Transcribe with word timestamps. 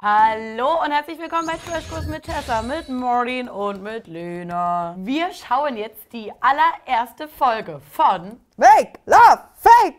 Hallo 0.00 0.80
und 0.84 0.92
herzlich 0.92 1.18
willkommen 1.18 1.48
bei 1.48 1.56
Trashkurs 1.56 2.06
mit 2.06 2.22
Tessa, 2.22 2.62
mit 2.62 2.88
Maureen 2.88 3.48
und 3.48 3.82
mit 3.82 4.06
Lena. 4.06 4.94
Wir 4.96 5.32
schauen 5.32 5.76
jetzt 5.76 6.12
die 6.12 6.30
allererste 6.40 7.26
Folge 7.26 7.80
von 7.90 8.38
Make 8.56 8.92
Love, 9.06 9.42
Fake! 9.56 9.96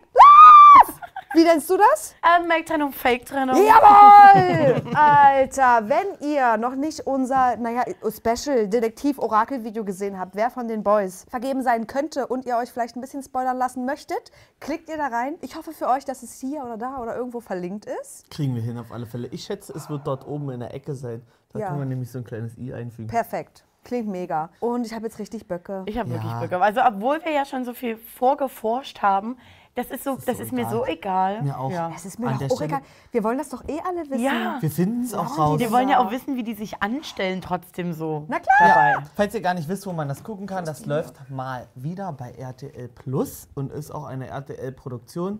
Wie 1.33 1.43
nennst 1.43 1.69
du 1.69 1.77
das? 1.77 2.15
äh, 2.23 2.43
Make-Trennung, 2.47 2.91
Fake-Trennung. 2.91 3.55
Jawohl! 3.55 4.81
Alter, 4.95 5.87
wenn 5.87 6.27
ihr 6.27 6.57
noch 6.57 6.73
nicht 6.75 7.01
unser, 7.01 7.55
naja, 7.57 7.83
Special 8.09 8.67
Detektiv-Orakel-Video 8.67 9.83
gesehen 9.85 10.17
habt, 10.19 10.35
wer 10.35 10.49
von 10.49 10.67
den 10.67 10.81
Boys 10.83 11.25
vergeben 11.29 11.61
sein 11.61 11.85
könnte 11.85 12.25
und 12.27 12.45
ihr 12.45 12.57
euch 12.57 12.71
vielleicht 12.71 12.95
ein 12.95 13.01
bisschen 13.01 13.21
spoilern 13.21 13.57
lassen 13.57 13.85
möchtet, 13.85 14.31
klickt 14.59 14.89
ihr 14.89 14.97
da 14.97 15.07
rein. 15.07 15.35
Ich 15.41 15.55
hoffe 15.55 15.71
für 15.71 15.87
euch, 15.87 16.03
dass 16.03 16.23
es 16.23 16.39
hier 16.39 16.63
oder 16.63 16.77
da 16.77 16.97
oder 16.97 17.15
irgendwo 17.15 17.41
verlinkt 17.41 17.85
ist. 18.01 18.29
Kriegen 18.31 18.55
wir 18.55 18.63
hin 18.63 18.79
auf 18.79 18.91
alle 18.91 19.05
Fälle. 19.05 19.27
Ich 19.27 19.43
schätze, 19.43 19.71
es 19.75 19.87
wird 19.89 20.07
dort 20.07 20.25
oben 20.27 20.49
in 20.49 20.61
der 20.61 20.73
Ecke 20.73 20.95
sein. 20.95 21.21
Da 21.53 21.59
Ja. 21.59 21.67
können 21.67 21.79
wir 21.79 21.85
nämlich 21.85 22.11
so 22.11 22.17
ein 22.17 22.23
kleines 22.23 22.57
i 22.57 22.73
einfügen. 22.73 23.07
Perfekt. 23.07 23.65
Klingt 23.85 24.07
mega. 24.07 24.49
Und 24.59 24.85
ich 24.85 24.93
habe 24.93 25.05
jetzt 25.05 25.19
richtig 25.19 25.47
Böcke. 25.47 25.83
Ich 25.85 25.97
habe 25.97 26.09
Ja. 26.09 26.15
wirklich 26.15 26.49
gehabt. 26.49 26.53
Also 26.63 26.81
obwohl 26.85 27.23
wir 27.23 27.31
ja 27.31 27.45
schon 27.45 27.63
so 27.65 27.73
viel 27.73 27.97
vorgeforscht 27.97 29.01
haben, 29.01 29.37
das 29.81 29.91
ist 29.91 30.03
so, 30.03 30.17
das 30.25 30.39
ist, 30.39 30.49
so 30.49 30.55
mir 30.55 30.61
egal. 30.61 30.71
so 30.71 30.85
egal. 30.85 31.41
Mir 31.43 31.57
auch. 31.59 31.71
Ja. 31.71 31.91
Es 31.95 32.05
ist 32.05 32.19
mir 32.19 32.27
An 32.27 32.37
doch 32.39 32.49
auch 32.51 32.55
Stelle- 32.55 32.65
egal. 32.69 32.81
Wir 33.11 33.23
wollen 33.23 33.37
das 33.37 33.49
doch 33.49 33.63
eh 33.67 33.79
alle 33.87 34.01
wissen. 34.09 34.23
Ja. 34.23 34.57
Wir 34.59 34.69
finden 34.71 35.03
es 35.03 35.13
auch 35.13 35.37
raus. 35.37 35.59
Wir 35.59 35.71
wollen 35.71 35.87
ja 35.89 35.99
auch 35.99 36.11
wissen, 36.11 36.35
wie 36.35 36.43
die 36.43 36.53
sich 36.53 36.81
anstellen, 36.83 37.41
trotzdem 37.41 37.93
so 37.93 38.25
Na 38.27 38.39
klar. 38.39 38.55
dabei. 38.59 39.05
Falls 39.15 39.33
ihr 39.33 39.41
gar 39.41 39.53
nicht 39.53 39.67
wisst, 39.69 39.85
wo 39.87 39.93
man 39.93 40.07
das 40.07 40.23
gucken 40.23 40.47
kann, 40.47 40.65
das 40.65 40.85
läuft 40.85 41.29
mal 41.29 41.67
wieder 41.75 42.11
bei 42.11 42.31
RTL 42.31 42.89
Plus 42.89 43.47
und 43.55 43.71
ist 43.71 43.91
auch 43.91 44.05
eine 44.05 44.27
RTL-Produktion. 44.27 45.39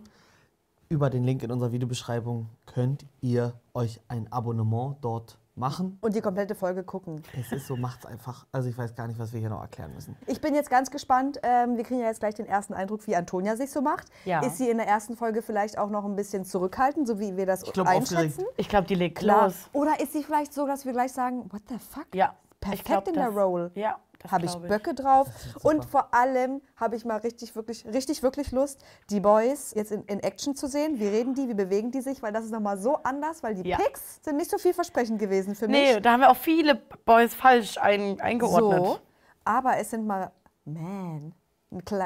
Über 0.88 1.08
den 1.10 1.22
Link 1.22 1.42
in 1.44 1.52
unserer 1.52 1.70
Videobeschreibung 1.70 2.48
könnt 2.66 3.04
ihr 3.20 3.52
euch 3.74 4.00
ein 4.08 4.26
Abonnement 4.32 4.96
dort 5.02 5.38
machen. 5.54 5.98
Und 6.00 6.14
die 6.14 6.20
komplette 6.20 6.54
Folge 6.54 6.84
gucken. 6.84 7.22
Es 7.38 7.52
ist 7.52 7.66
so, 7.66 7.76
macht's 7.76 8.06
einfach. 8.06 8.46
Also 8.52 8.68
ich 8.68 8.76
weiß 8.76 8.94
gar 8.94 9.06
nicht, 9.06 9.18
was 9.18 9.32
wir 9.32 9.40
hier 9.40 9.50
noch 9.50 9.60
erklären 9.60 9.94
müssen. 9.94 10.16
Ich 10.26 10.40
bin 10.40 10.54
jetzt 10.54 10.70
ganz 10.70 10.90
gespannt. 10.90 11.38
Ähm, 11.42 11.76
wir 11.76 11.84
kriegen 11.84 12.00
ja 12.00 12.06
jetzt 12.06 12.20
gleich 12.20 12.34
den 12.34 12.46
ersten 12.46 12.74
Eindruck, 12.74 13.06
wie 13.06 13.16
Antonia 13.16 13.56
sich 13.56 13.70
so 13.70 13.80
macht. 13.82 14.08
Ja. 14.24 14.40
Ist 14.40 14.58
sie 14.58 14.70
in 14.70 14.78
der 14.78 14.86
ersten 14.86 15.16
Folge 15.16 15.42
vielleicht 15.42 15.78
auch 15.78 15.90
noch 15.90 16.04
ein 16.04 16.16
bisschen 16.16 16.44
zurückhaltend, 16.44 17.06
so 17.06 17.18
wie 17.20 17.36
wir 17.36 17.46
das 17.46 17.62
glaub, 17.62 17.86
einschätzen? 17.86 18.16
aufgeregt. 18.16 18.54
Ich 18.56 18.68
glaube, 18.68 18.86
die 18.86 18.94
legt 18.94 19.18
Klar. 19.18 19.46
los. 19.46 19.54
Oder 19.72 20.00
ist 20.00 20.12
sie 20.12 20.22
vielleicht 20.22 20.52
so, 20.52 20.66
dass 20.66 20.84
wir 20.84 20.92
gleich 20.92 21.12
sagen, 21.12 21.50
what 21.52 21.62
the 21.68 21.78
fuck? 21.78 22.06
Ja. 22.14 22.34
Perfekt 22.60 22.80
ich 22.80 22.84
glaub, 22.84 23.08
in 23.08 23.14
der 23.14 23.30
Role. 23.30 23.70
Ja, 23.74 23.98
Habe 24.28 24.46
ich 24.46 24.54
Böcke 24.56 24.94
drauf. 24.94 25.28
Und 25.62 25.84
vor 25.84 26.12
allem 26.14 26.60
habe 26.76 26.96
ich 26.96 27.04
mal 27.04 27.16
richtig, 27.18 27.54
wirklich, 27.56 27.86
richtig, 27.86 28.22
wirklich 28.22 28.52
Lust, 28.52 28.84
die 29.08 29.20
Boys 29.20 29.72
jetzt 29.74 29.92
in, 29.92 30.02
in 30.04 30.20
Action 30.20 30.54
zu 30.54 30.66
sehen. 30.66 30.98
Wie 30.98 31.06
reden 31.06 31.34
die, 31.34 31.48
wie 31.48 31.54
bewegen 31.54 31.90
die 31.90 32.00
sich? 32.00 32.22
Weil 32.22 32.32
das 32.32 32.44
ist 32.44 32.50
nochmal 32.50 32.78
so 32.78 32.96
anders, 32.96 33.42
weil 33.42 33.54
die 33.54 33.68
Ja. 33.68 33.78
Pics 33.78 34.20
sind 34.22 34.36
nicht 34.36 34.50
so 34.50 34.58
vielversprechend 34.58 35.18
gewesen 35.18 35.54
für 35.54 35.68
mich. 35.68 35.94
Nee, 35.94 36.00
da 36.00 36.12
haben 36.12 36.20
wir 36.20 36.30
auch 36.30 36.36
viele 36.36 36.74
Boys 36.74 37.34
falsch 37.34 37.78
ein, 37.78 38.20
eingeordnet. 38.20 38.84
so. 38.84 38.98
Aber 39.44 39.78
es 39.78 39.90
sind 39.90 40.06
mal, 40.06 40.30
man, 40.64 41.34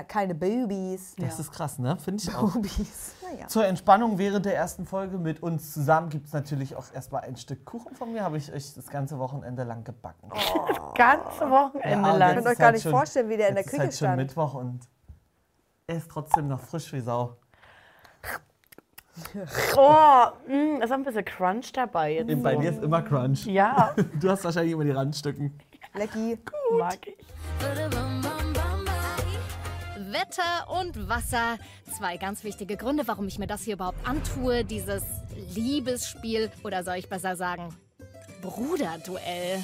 keine 0.09 0.35
Boobies. 0.35 1.15
Das 1.19 1.39
ist 1.41 1.51
krass, 1.51 1.79
ne? 1.79 1.97
Finde 1.97 2.23
ich 2.23 2.35
auch. 2.35 2.53
Boobies. 2.53 3.15
Naja. 3.23 3.47
Zur 3.49 3.67
Entspannung 3.67 4.19
während 4.19 4.45
der 4.45 4.55
ersten 4.57 4.85
Folge 4.85 5.17
mit 5.17 5.43
uns 5.43 5.73
zusammen 5.73 6.11
gibt 6.11 6.27
es 6.27 6.33
natürlich 6.35 6.77
auch 6.77 6.85
erstmal 6.95 7.23
ein 7.23 7.37
Stück 7.37 7.65
Kuchen 7.65 7.97
von 7.97 8.13
mir. 8.13 8.23
Habe 8.23 8.37
ich 8.37 8.53
euch 8.53 8.75
das 8.75 8.87
ganze 8.89 9.19
Wochenende 9.19 9.65
lang 9.65 9.83
gebacken. 9.85 10.29
Ganze 10.95 11.49
Wochenende 11.51 11.89
Ja, 12.09 12.17
lang. 12.17 12.29
Ich 12.31 12.35
könnt 12.37 12.47
euch 12.47 12.53
ist 12.53 12.59
gar 12.59 12.65
halt 12.67 12.75
nicht 12.75 12.83
schon- 12.83 12.93
vorstellen, 12.93 13.29
wie 13.31 13.37
der 13.39 13.49
in 13.49 13.55
der 13.55 13.65
Küche 13.65 13.77
ist 13.77 13.81
halt 13.83 13.93
schon 13.95 14.07
stand. 14.07 14.17
Mittwoch 14.19 14.55
und 14.55 14.81
er 15.87 15.97
ist 15.97 16.11
trotzdem 16.11 16.49
noch 16.49 16.61
frisch 16.61 16.93
wie 16.93 17.01
Sau. 17.01 17.37
Oh, 19.77 20.27
mh, 20.49 20.83
ist 20.85 20.91
auch 20.91 20.95
ein 20.97 21.05
bisschen 21.05 21.25
Crunch 21.25 21.71
dabei 21.73 22.15
jetzt. 22.15 22.43
Bei 22.43 22.55
so. 22.55 22.61
dir 22.61 22.71
ist 22.71 22.83
immer 22.83 23.01
Crunch. 23.01 23.47
Ja, 23.47 23.95
Du 24.21 24.29
hast 24.29 24.43
wahrscheinlich 24.45 24.73
immer 24.73 24.83
die 24.83 24.91
Randstücken. 24.91 25.57
Lecky. 25.95 26.37
mag 26.77 26.99
ich. 27.07 27.17
Wetter 30.15 30.71
und 30.81 31.09
Wasser. 31.09 31.59
Zwei 31.99 32.17
ganz 32.19 32.45
wichtige 32.45 32.77
Gründe, 32.77 33.07
warum 33.09 33.27
ich 33.27 33.41
mir 33.41 33.49
das 33.49 33.63
hier 33.63 33.75
überhaupt 33.75 33.99
antue. 34.07 34.65
Dieses 34.65 35.03
Liebesspiel. 35.55 36.53
Oder 36.63 36.85
soll 36.85 36.95
ich 36.95 37.09
besser 37.09 37.35
sagen, 37.35 37.77
Bruderduell. 38.41 39.63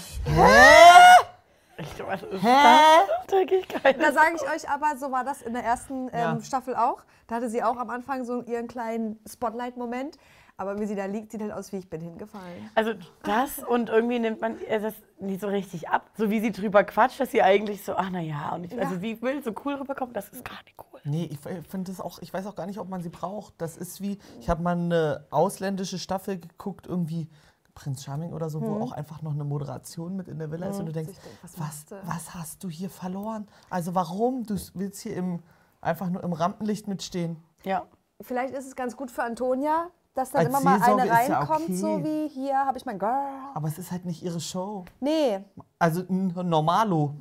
Ich, 1.79 2.07
was 2.07 2.23
ist 2.23 2.45
das? 2.45 3.27
Denke 3.31 3.57
ich 3.57 3.69
Da 3.69 4.13
sage 4.13 4.37
ich 4.37 4.43
euch 4.43 4.69
aber, 4.69 4.97
so 4.99 5.13
war 5.13 5.25
das 5.25 5.41
in 5.41 5.53
der 5.53 5.63
ersten 5.63 6.09
ähm, 6.09 6.13
Ja. 6.13 6.39
Staffel 6.43 6.75
auch. 6.75 7.05
Da 7.29 7.37
hatte 7.37 7.49
sie 7.49 7.63
auch 7.63 7.77
am 7.77 7.89
Anfang 7.89 8.25
so 8.25 8.43
ihren 8.43 8.67
kleinen 8.67 9.21
Spotlight-Moment. 9.31 10.19
Aber 10.61 10.79
wie 10.79 10.85
sie 10.85 10.95
da 10.95 11.07
liegt, 11.07 11.33
sieht 11.33 11.41
halt 11.41 11.53
aus, 11.53 11.73
wie 11.73 11.79
ich 11.79 11.89
bin 11.89 12.03
hingefallen. 12.03 12.69
Also 12.75 12.93
das 13.23 13.61
und 13.61 13.89
irgendwie 13.89 14.19
nimmt 14.19 14.43
man 14.43 14.61
äh, 14.61 14.79
das 14.79 14.93
nicht 15.19 15.41
so 15.41 15.47
richtig 15.47 15.89
ab. 15.89 16.11
So 16.19 16.29
wie 16.29 16.39
sie 16.39 16.53
drüber 16.53 16.85
quatscht, 16.85 17.19
dass 17.19 17.31
sie 17.31 17.41
eigentlich 17.41 17.83
so, 17.83 17.95
ach 17.95 18.11
naja, 18.11 18.55
und 18.55 18.65
ich, 18.65 18.79
also 18.79 18.99
sie 18.99 19.23
will 19.23 19.43
so 19.43 19.55
cool 19.65 19.77
rüberkommen, 19.77 20.13
das 20.13 20.29
ist 20.29 20.45
gar 20.45 20.63
nicht 20.65 20.77
cool. 20.79 21.01
Nee, 21.05 21.31
ich 21.33 21.39
finde 21.67 21.91
das 21.91 21.99
auch, 21.99 22.19
ich 22.19 22.35
weiß 22.35 22.45
auch 22.45 22.57
gar 22.57 22.67
nicht, 22.67 22.79
ob 22.79 22.91
man 22.91 23.01
sie 23.01 23.09
braucht. 23.09 23.55
Das 23.57 23.79
ist 23.79 24.03
wie, 24.03 24.19
ich 24.39 24.51
habe 24.51 24.63
mal 24.63 24.77
eine 24.77 25.25
ausländische 25.31 25.99
Staffel 25.99 26.39
geguckt, 26.39 26.87
irgendwie 26.87 27.31
Prinz 27.73 28.05
Charming 28.05 28.35
oder 28.35 28.51
so, 28.51 28.61
wo 28.61 28.83
auch 28.83 28.93
einfach 28.93 29.23
noch 29.23 29.33
eine 29.33 29.45
Moderation 29.45 30.15
mit 30.15 30.29
in 30.29 30.39
der 30.39 30.51
Villa 30.51 30.67
ist 30.67 30.79
und 30.79 30.85
du 30.85 30.93
denkst, 30.93 31.13
Ich 31.13 31.19
denk, 31.21 31.39
was 31.41 31.59
was, 31.59 31.87
was 32.05 32.35
hast 32.35 32.65
du 32.65 32.69
hier 32.69 32.91
verloren? 32.91 33.49
Also 33.71 33.95
warum? 33.95 34.45
Du 34.45 34.57
willst 34.75 35.01
hier 35.01 35.17
im, 35.17 35.43
einfach 35.81 36.11
nur 36.11 36.23
im 36.23 36.35
Rampenlicht 36.35 36.87
mitstehen. 36.87 37.43
Ja. 37.65 37.87
Vielleicht 38.23 38.53
ist 38.53 38.67
es 38.67 38.77
ganz 38.77 38.99
gut 38.99 39.11
für 39.11 39.23
Antonia, 39.23 39.89
dass 40.15 40.31
dann 40.31 40.47
Als 40.47 40.49
immer 40.49 40.61
mal 40.61 40.79
Seelsorge 40.79 41.03
eine 41.03 41.23
ist 41.23 41.29
ja 41.29 41.39
reinkommt, 41.39 41.63
okay. 41.63 41.77
so 41.77 42.05
wie 42.05 42.29
hier 42.29 42.57
habe 42.59 42.79
ich 42.79 42.85
mein 42.85 42.99
Girl. 42.99 43.29
Aber 43.55 43.69
es 43.69 43.79
ist 43.79 43.91
halt 43.91 44.05
nicht 44.05 44.23
ihre 44.23 44.41
Show. 44.41 44.85
Nee, 45.01 45.45
Also 45.79 46.03
ein 46.09 46.29
Normalo, 46.49 47.15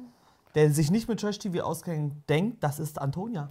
der 0.56 0.72
sich 0.72 0.90
nicht 0.92 1.08
mit 1.08 1.20
Trash-TV 1.20 1.64
auskennt, 1.64 2.28
denkt, 2.30 2.64
das 2.64 2.80
ist 2.80 3.00
Antonia. 3.00 3.50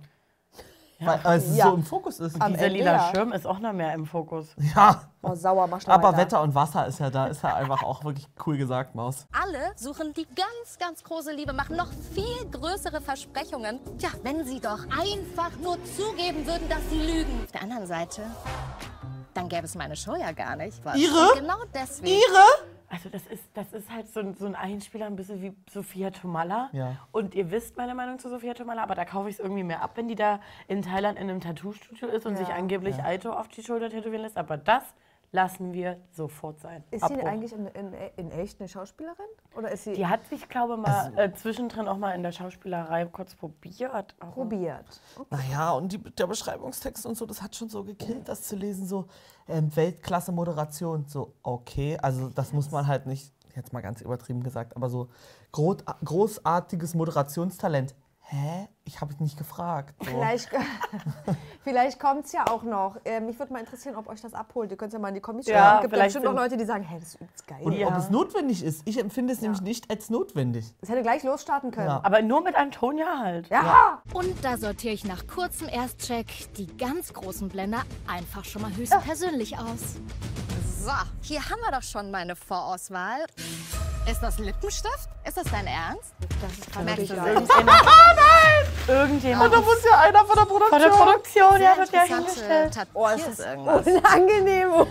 Weil 1.00 1.20
weil 1.22 1.38
es 1.38 1.56
Ja. 1.56 1.66
so 1.68 1.74
im 1.74 1.84
Fokus 1.84 2.18
ist. 2.18 2.40
Am 2.42 2.52
Dieser 2.52 2.64
Ende 2.66 2.78
lila 2.78 2.92
ja. 2.96 3.10
Schirm 3.14 3.30
ist 3.30 3.46
auch 3.46 3.60
noch 3.60 3.72
mehr 3.72 3.94
im 3.94 4.04
Fokus. 4.04 4.48
Ja, 4.74 5.02
oh, 5.22 5.32
sauer, 5.36 5.68
mach 5.68 5.80
schnell 5.80 5.94
aber 5.94 6.08
weiter. 6.08 6.18
Wetter 6.18 6.42
und 6.42 6.56
Wasser 6.56 6.88
ist 6.88 6.98
ja 6.98 7.08
da, 7.08 7.26
ist 7.26 7.40
ja 7.44 7.54
einfach 7.54 7.84
auch 7.84 8.02
wirklich 8.02 8.26
cool 8.44 8.56
gesagt, 8.56 8.96
Maus. 8.96 9.24
Alle 9.30 9.70
suchen 9.76 10.12
die 10.14 10.26
ganz, 10.26 10.76
ganz 10.80 11.04
große 11.04 11.30
Liebe, 11.32 11.52
machen 11.52 11.76
noch 11.76 11.92
viel 12.12 12.50
größere 12.50 13.00
Versprechungen. 13.00 13.78
Tja, 13.98 14.08
wenn 14.24 14.44
sie 14.44 14.58
doch 14.58 14.80
einfach 14.90 15.52
nur 15.62 15.76
zugeben 15.84 16.44
würden, 16.44 16.68
dass 16.68 16.80
sie 16.90 16.98
lügen. 16.98 17.44
Auf 17.44 17.52
der 17.52 17.62
anderen 17.62 17.86
Seite, 17.86 18.22
dann 19.38 19.48
gäbe 19.48 19.64
es 19.64 19.74
meine 19.74 19.96
Show 19.96 20.14
ja 20.16 20.32
gar 20.32 20.56
nicht. 20.56 20.84
Was? 20.84 20.96
Ihre? 20.96 21.32
Und 21.32 21.40
Genau 21.40 21.58
deswegen. 21.74 22.14
Ihre? 22.14 22.44
Also 22.90 23.10
das 23.10 23.26
ist, 23.26 23.44
das 23.52 23.72
ist 23.74 23.90
halt 23.90 24.08
so 24.08 24.20
ein, 24.20 24.34
so 24.34 24.46
ein 24.46 24.54
Einspieler, 24.54 25.06
ein 25.06 25.16
bisschen 25.16 25.42
wie 25.42 25.54
Sophia 25.70 26.10
Tomalla. 26.10 26.70
Ja. 26.72 26.96
Und 27.12 27.34
ihr 27.34 27.50
wisst 27.50 27.76
meine 27.76 27.94
Meinung 27.94 28.18
zu 28.18 28.30
Sophia 28.30 28.54
Tomalla, 28.54 28.82
aber 28.82 28.94
da 28.94 29.04
kaufe 29.04 29.28
ich 29.28 29.34
es 29.34 29.40
irgendwie 29.40 29.62
mehr 29.62 29.82
ab, 29.82 29.92
wenn 29.96 30.08
die 30.08 30.14
da 30.14 30.40
in 30.68 30.80
Thailand 30.80 31.18
in 31.18 31.28
einem 31.28 31.40
Tattoo-Studio 31.40 32.08
ist 32.08 32.24
und 32.24 32.36
sich 32.36 32.48
angeblich 32.48 33.02
Aito 33.02 33.32
auf 33.32 33.48
die 33.48 33.62
Schulter 33.62 33.90
tätowieren 33.90 34.22
lässt. 34.22 34.38
Aber 34.38 34.56
das 34.56 34.82
lassen 35.30 35.72
wir 35.72 35.98
sofort 36.10 36.60
sein. 36.60 36.82
Ist 36.90 37.06
sie 37.06 37.14
Abbruch. 37.14 37.28
eigentlich 37.28 37.52
in, 37.52 37.66
in, 37.66 37.92
in 38.16 38.30
echt 38.30 38.60
eine 38.60 38.68
Schauspielerin? 38.68 39.26
Oder 39.56 39.70
ist 39.70 39.84
sie 39.84 39.92
Die 39.92 40.06
hat 40.06 40.26
sich, 40.26 40.48
glaube 40.48 40.76
mal 40.76 41.12
äh, 41.16 41.32
zwischendrin 41.34 41.86
auch 41.86 41.98
mal 41.98 42.12
in 42.12 42.22
der 42.22 42.32
Schauspielerei 42.32 43.04
kurz 43.06 43.34
probiert. 43.34 44.14
aber- 44.20 44.32
probiert? 44.32 45.00
Naja, 45.30 45.72
und 45.72 45.92
die, 45.92 45.98
der 45.98 46.26
Beschreibungstext 46.26 47.04
und 47.04 47.16
so, 47.16 47.26
das 47.26 47.42
hat 47.42 47.54
schon 47.56 47.68
so 47.68 47.84
gekillt, 47.84 48.28
das 48.28 48.42
zu 48.42 48.56
lesen, 48.56 48.86
so 48.86 49.06
ähm, 49.48 49.74
Weltklasse-Moderation. 49.76 51.06
So, 51.08 51.34
okay, 51.42 51.98
also 52.00 52.28
das 52.30 52.52
muss 52.52 52.70
man 52.70 52.86
halt 52.86 53.06
nicht, 53.06 53.32
jetzt 53.54 53.72
mal 53.72 53.80
ganz 53.82 54.00
übertrieben 54.00 54.42
gesagt, 54.42 54.76
aber 54.76 54.88
so 54.88 55.08
groß, 55.52 55.78
großartiges 56.04 56.94
Moderationstalent. 56.94 57.94
Hä? 58.30 58.68
Ich 58.84 59.00
habe 59.00 59.14
nicht 59.20 59.38
gefragt. 59.38 59.94
So. 60.00 60.10
Vielleicht, 60.10 60.50
vielleicht 61.64 61.98
kommt 61.98 62.26
es 62.26 62.32
ja 62.32 62.46
auch 62.46 62.62
noch. 62.62 62.96
Ähm, 63.06 63.24
mich 63.24 63.38
würde 63.38 63.54
mal 63.54 63.60
interessieren, 63.60 63.96
ob 63.96 64.06
euch 64.06 64.20
das 64.20 64.34
abholt. 64.34 64.70
Ihr 64.70 64.76
könnt 64.76 64.88
es 64.90 64.92
ja 64.92 64.98
mal 64.98 65.08
in 65.08 65.14
die 65.14 65.20
Kommis 65.22 65.46
Ja, 65.46 65.54
schreiben. 65.54 65.76
Es 65.76 65.80
gibt 65.80 65.92
ja 65.92 65.96
vielleicht 65.96 66.14
bestimmt 66.14 66.34
noch 66.34 66.42
Leute, 66.42 66.56
die 66.58 66.64
sagen, 66.66 66.84
hey, 66.84 67.00
das 67.00 67.14
ist 67.14 67.46
geil. 67.46 67.60
Und 67.62 67.72
Ja. 67.72 67.88
ob 67.88 67.96
es 67.96 68.10
notwendig 68.10 68.62
ist. 68.62 68.82
Ich 68.86 68.98
empfinde 69.00 69.32
es 69.32 69.40
nämlich 69.40 69.62
nicht 69.62 69.90
als 69.90 70.10
notwendig. 70.10 70.74
Das 70.80 70.90
hätte 70.90 71.00
gleich 71.00 71.22
losstarten 71.22 71.70
können. 71.70 71.86
Ja. 71.88 72.00
Aber 72.02 72.20
nur 72.20 72.42
mit 72.42 72.54
Antonia 72.54 73.18
halt. 73.18 73.48
Ja. 73.48 74.02
Und 74.12 74.44
da 74.44 74.58
sortiere 74.58 74.92
ich 74.92 75.04
nach 75.04 75.26
kurzem 75.26 75.68
Erstcheck 75.68 76.26
die 76.58 76.66
ganz 76.76 77.14
großen 77.14 77.48
Blender 77.48 77.80
einfach 78.06 78.44
schon 78.44 78.60
mal 78.60 78.76
höchst 78.76 78.92
persönlich 79.04 79.56
aus. 79.58 79.96
So, 80.84 80.92
hier 81.22 81.40
haben 81.48 81.60
wir 81.64 81.72
doch 81.72 81.82
schon 81.82 82.10
meine 82.10 82.36
Vorauswahl. 82.36 83.20
Ist 84.10 84.22
das 84.22 84.38
Lippenstift? 84.38 85.08
Ist 85.26 85.36
das 85.36 85.44
dein 85.50 85.66
Ernst? 85.66 86.14
Das 86.40 86.50
ist 86.52 87.10
du 87.10 87.14
geil. 87.16 87.34
selbst? 87.36 87.52
Irgendjemand 88.88 89.52
Da 89.52 89.60
muss 89.60 89.84
ja 89.84 89.98
einer 89.98 90.24
von 90.24 90.34
der 90.36 90.44
Produktion. 90.46 90.70
von 90.70 90.80
der 90.80 90.88
Produktion, 90.88 91.60
ja, 91.60 91.76
wird 91.76 91.92
ja 91.92 92.00
hingestellt. 92.02 92.78
Oh, 92.94 93.06
ist 93.08 93.28
ist 93.28 93.40
irgendwas. 93.40 93.86
unangenehm. 93.86 94.70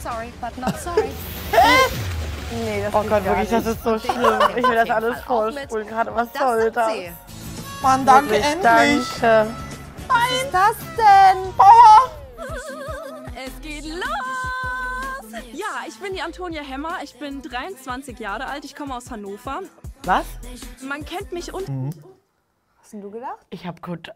Sorry, 0.00 0.32
but 0.40 0.58
not 0.58 0.76
sorry. 0.80 1.10
nee, 2.50 2.82
das 2.82 2.94
Oh 2.94 3.02
Gott, 3.08 3.24
wirklich, 3.24 3.50
das 3.50 3.66
ist 3.66 3.84
so 3.84 3.98
schlimm. 3.98 4.40
Ich 4.56 4.66
will 4.66 4.74
das 4.74 4.90
alles 4.90 5.20
vorspulen 5.20 5.86
gerade. 5.86 6.14
Was 6.14 6.32
Das 6.32 6.42
soll 6.42 6.70
das? 6.72 6.92
sie. 6.92 7.12
Mann, 7.82 8.04
danke, 8.04 8.30
Wirklich, 8.30 8.46
endlich. 8.46 9.08
Danke. 9.20 9.54
Was 10.08 10.42
ist 10.42 10.52
das 10.52 10.76
denn? 10.96 11.54
Es 13.44 13.60
geht 13.60 13.84
los! 13.84 14.47
Ja, 15.52 15.84
ich 15.86 15.98
bin 15.98 16.12
die 16.14 16.22
Antonia 16.22 16.62
Hemmer. 16.62 16.98
Ich 17.02 17.18
bin 17.18 17.42
23 17.42 18.18
Jahre 18.18 18.46
alt. 18.46 18.64
Ich 18.64 18.74
komme 18.74 18.96
aus 18.96 19.10
Hannover. 19.10 19.62
Was? 20.04 20.26
Man 20.86 21.04
kennt 21.04 21.32
mich 21.32 21.52
und 21.52 21.68
Hast 22.80 22.92
denn 22.92 23.00
du 23.00 23.10
gedacht? 23.10 23.46
Ich 23.50 23.66
habe 23.66 23.80
gut 23.80 24.10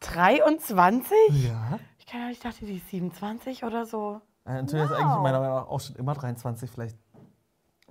23? 0.00 1.16
Ja. 1.30 1.78
Ich, 1.98 2.06
kann, 2.06 2.30
ich 2.30 2.38
dachte, 2.38 2.64
die 2.64 2.76
ist 2.76 2.88
27 2.90 3.64
oder 3.64 3.86
so. 3.86 4.20
Äh, 4.44 4.50
Antonia 4.50 4.84
ist 4.84 4.92
eigentlich 4.92 5.22
meiner 5.22 5.40
Meinung 5.40 5.56
nach 5.56 5.68
auch 5.68 5.80
schon 5.80 5.96
immer 5.96 6.14
23, 6.14 6.70
vielleicht 6.70 6.96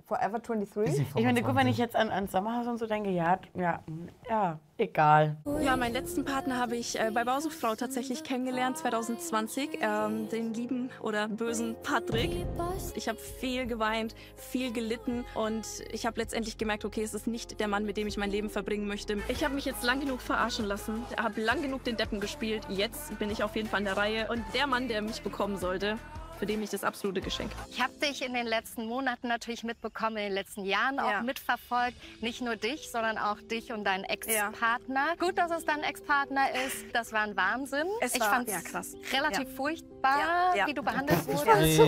Forever 0.08 0.38
ist 0.38 0.48
23? 0.48 0.96
sie 0.96 1.02
Ich 1.02 1.24
meine, 1.24 1.42
gut, 1.42 1.54
wenn 1.54 1.66
25. 1.66 1.70
ich 1.70 1.78
jetzt 1.78 1.94
an, 1.94 2.08
an 2.08 2.28
Sommerhaus 2.28 2.66
und 2.66 2.78
so 2.78 2.86
denke, 2.86 3.10
ja, 3.10 3.38
ja, 3.54 3.80
ja, 4.28 4.58
egal. 4.78 5.36
ja, 5.60 5.76
meinen 5.76 5.92
letzten 5.92 6.24
Partner 6.24 6.58
habe 6.58 6.76
ich 6.76 6.98
äh, 6.98 7.10
bei 7.12 7.24
Bausuchtfrau 7.24 7.74
tatsächlich 7.74 8.24
kennengelernt 8.24 8.78
2020, 8.78 9.80
ähm, 9.82 10.30
den 10.30 10.54
lieben 10.54 10.88
oder 11.02 11.28
bösen 11.28 11.76
Patrick. 11.82 12.46
Ich 12.94 13.06
habe 13.08 13.18
viel 13.18 13.66
geweint, 13.66 14.14
viel 14.36 14.72
gelitten 14.72 15.26
und 15.34 15.66
ich 15.92 16.06
habe 16.06 16.18
letztendlich 16.18 16.56
gemerkt, 16.56 16.86
okay, 16.86 17.02
es 17.02 17.12
ist 17.12 17.26
nicht 17.26 17.60
der 17.60 17.68
Mann, 17.68 17.84
mit 17.84 17.98
dem 17.98 18.06
ich 18.06 18.16
mein 18.16 18.30
Leben 18.30 18.48
verbringen 18.48 18.88
möchte. 18.88 19.18
Ich 19.28 19.44
habe 19.44 19.54
mich 19.54 19.66
jetzt 19.66 19.84
lang 19.84 20.00
genug 20.00 20.22
verarschen 20.22 20.64
lassen, 20.64 21.04
habe 21.18 21.42
lang 21.42 21.60
genug 21.60 21.84
den 21.84 21.98
Deppen 21.98 22.18
gespielt. 22.18 22.66
Jetzt 22.70 23.18
bin 23.18 23.30
ich 23.30 23.42
auf 23.42 23.54
jeden 23.56 23.68
Fall 23.68 23.80
an 23.80 23.84
der 23.84 23.98
Reihe 23.98 24.28
und 24.30 24.42
der 24.54 24.66
Mann, 24.66 24.88
der 24.88 25.02
mich 25.02 25.22
bekommen 25.22 25.58
sollte, 25.58 25.98
für 26.38 26.46
den 26.46 26.62
ich 26.62 26.70
das 26.70 26.84
absolute 26.84 27.20
Geschenk. 27.20 27.50
Ich 27.70 27.82
habe 27.82 27.92
dich 27.94 28.22
in 28.24 28.32
den 28.32 28.46
letzten 28.46 28.86
Monaten 28.86 29.28
natürlich 29.28 29.64
mitbekommen, 29.64 30.16
in 30.18 30.24
den 30.24 30.32
letzten 30.32 30.64
Jahren 30.64 30.98
auch 31.00 31.10
Ja. 31.10 31.22
mitverfolgt. 31.22 31.96
Nicht 32.22 32.40
nur 32.40 32.56
dich, 32.56 32.90
sondern 32.90 33.18
auch 33.18 33.38
dich 33.40 33.72
und 33.72 33.84
deinen 33.84 34.04
Ex-Partner. 34.04 35.16
Gut, 35.18 35.36
dass 35.36 35.50
es 35.50 35.64
dein 35.64 35.82
Ex-Partner 35.82 36.46
ist. 36.66 36.86
Das 36.94 37.12
war 37.12 37.22
ein 37.22 37.36
Wahnsinn. 37.36 37.88
Es 38.00 38.14
ich 38.14 38.20
war- 38.20 38.30
fand's 38.30 38.52
ja, 38.52 38.60
krass. 38.60 38.94
relativ 39.12 39.48
Ja. 39.48 39.54
furchtbar, 39.56 40.18
Ja, 40.18 40.54
ja. 40.54 40.66
wie 40.66 40.74
du 40.74 40.82
behandelt 40.82 41.26
wurdest. 41.26 41.80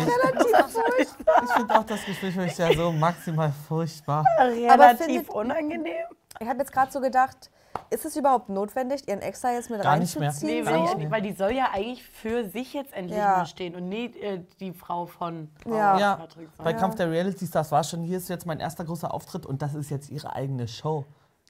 Ich 1.45 1.53
finde 1.53 1.75
auch 1.79 1.85
das 1.85 2.05
Gespräch 2.05 2.35
mit 2.37 2.57
ja 2.59 2.73
so 2.75 2.93
maximal 2.93 3.53
furchtbar. 3.69 4.25
Relativ 4.39 5.07
findet- 5.07 5.29
unangenehm. 5.29 6.07
Ich 6.41 6.49
habe 6.49 6.59
jetzt 6.61 6.73
gerade 6.73 6.91
so 6.91 7.01
gedacht, 7.01 7.51
ist 7.91 8.05
es 8.05 8.17
überhaupt 8.17 8.49
notwendig, 8.49 9.07
ihren 9.09 9.21
Ex 9.21 9.41
da 9.41 9.53
jetzt 9.53 9.71
mit 9.71 9.83
Gar 9.83 9.97
nicht 9.97 10.19
mehr. 10.19 10.29
reinzuziehen? 10.29 10.51
Nee, 10.59 10.63
Gar 10.63 10.73
weil, 10.75 10.81
nicht 10.83 10.93
die, 10.95 10.99
mehr. 10.99 11.11
weil 11.11 11.23
die 11.23 11.33
soll 11.33 11.53
ja 11.53 11.71
eigentlich 11.73 12.03
für 12.05 12.49
sich 12.49 12.73
jetzt 12.75 12.93
endlich 12.93 13.17
Ja. 13.19 13.45
stehen 13.47 13.75
und 13.75 13.89
nicht 13.89 14.17
äh, 14.17 14.43
die 14.61 14.73
Frau 14.73 15.07
von 15.07 15.49
Frau 15.63 15.75
Ja. 15.75 15.99
Ja, 15.99 16.17
Patrick 16.17 16.49
sein. 16.57 16.65
bei 16.65 16.73
Kampf 16.73 16.97
der 16.97 17.11
Reality 17.11 17.47
Stars 17.47 17.71
war 17.73 17.83
schon, 17.85 18.03
hier 18.03 18.19
ist 18.19 18.29
jetzt 18.29 18.47
mein 18.47 18.61
erster 18.61 18.85
großer 18.85 19.13
Auftritt 19.13 19.47
und 19.47 19.63
das 19.63 19.75
ist 19.75 19.91
jetzt 19.91 20.11
ihre 20.11 20.35
eigene 20.35 20.67
Show. 20.69 21.05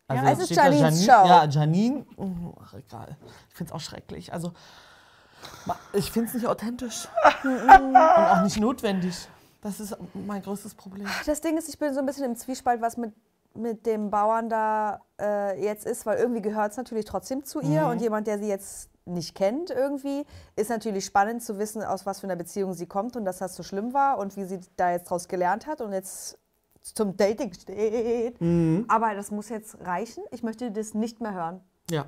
Also 0.08 0.24
Ja, 0.24 0.32
es 0.32 0.38
ist 0.40 0.50
Janines 0.50 0.80
Janine, 0.80 1.02
Show. 1.04 1.28
Ja, 1.28 1.44
Janine, 1.44 2.06
mm, 2.16 2.52
ach 2.64 2.74
egal. 2.74 3.16
Ich 3.48 3.54
finde 3.54 3.70
es 3.70 3.74
auch 3.76 3.80
schrecklich. 3.80 4.32
Also, 4.32 4.52
ich 5.92 6.10
finde 6.10 6.28
es 6.28 6.34
nicht 6.34 6.46
authentisch 6.46 7.08
und 7.44 7.96
auch 7.96 8.42
nicht 8.42 8.58
notwendig. 8.58 9.28
Das 9.62 9.78
ist 9.78 9.96
mein 10.14 10.42
größtes 10.42 10.74
Problem. 10.74 11.06
Das 11.26 11.40
Ding 11.40 11.56
ist, 11.58 11.68
ich 11.68 11.78
bin 11.78 11.92
so 11.94 12.00
ein 12.00 12.06
bisschen 12.06 12.24
im 12.24 12.34
Zwiespalt, 12.36 12.80
was 12.80 12.96
mit, 12.96 13.12
mit 13.54 13.86
dem 13.86 14.10
Bauern 14.10 14.48
da 14.48 15.00
äh, 15.20 15.62
jetzt 15.62 15.86
ist, 15.86 16.06
weil 16.06 16.18
irgendwie 16.18 16.42
gehört 16.42 16.72
es 16.72 16.76
natürlich 16.76 17.04
trotzdem 17.04 17.44
zu 17.44 17.60
ihr 17.60 17.86
und 17.86 18.00
jemand, 18.00 18.26
der 18.26 18.38
sie 18.38 18.48
jetzt 18.48 18.90
nicht 19.04 19.34
kennt 19.34 19.70
irgendwie, 19.70 20.24
ist 20.56 20.70
natürlich 20.70 21.04
spannend 21.04 21.42
zu 21.42 21.58
wissen, 21.58 21.82
aus 21.82 22.06
was 22.06 22.20
für 22.20 22.26
einer 22.26 22.36
Beziehung 22.36 22.74
sie 22.74 22.86
kommt 22.86 23.16
und 23.16 23.24
dass 23.24 23.38
das 23.38 23.56
so 23.56 23.62
schlimm 23.62 23.92
war 23.92 24.18
und 24.18 24.36
wie 24.36 24.44
sie 24.44 24.60
da 24.76 24.92
jetzt 24.92 25.10
draus 25.10 25.26
gelernt 25.26 25.66
hat 25.66 25.80
und 25.80 25.92
jetzt 25.92 26.38
zum 26.82 27.16
Dating 27.16 27.52
steht. 27.52 28.36
Aber 28.88 29.14
das 29.14 29.30
muss 29.30 29.48
jetzt 29.48 29.80
reichen. 29.80 30.22
Ich 30.30 30.42
möchte 30.42 30.70
das 30.70 30.94
nicht 30.94 31.20
mehr 31.20 31.34
hören. 31.34 31.60
Ja. 31.90 32.06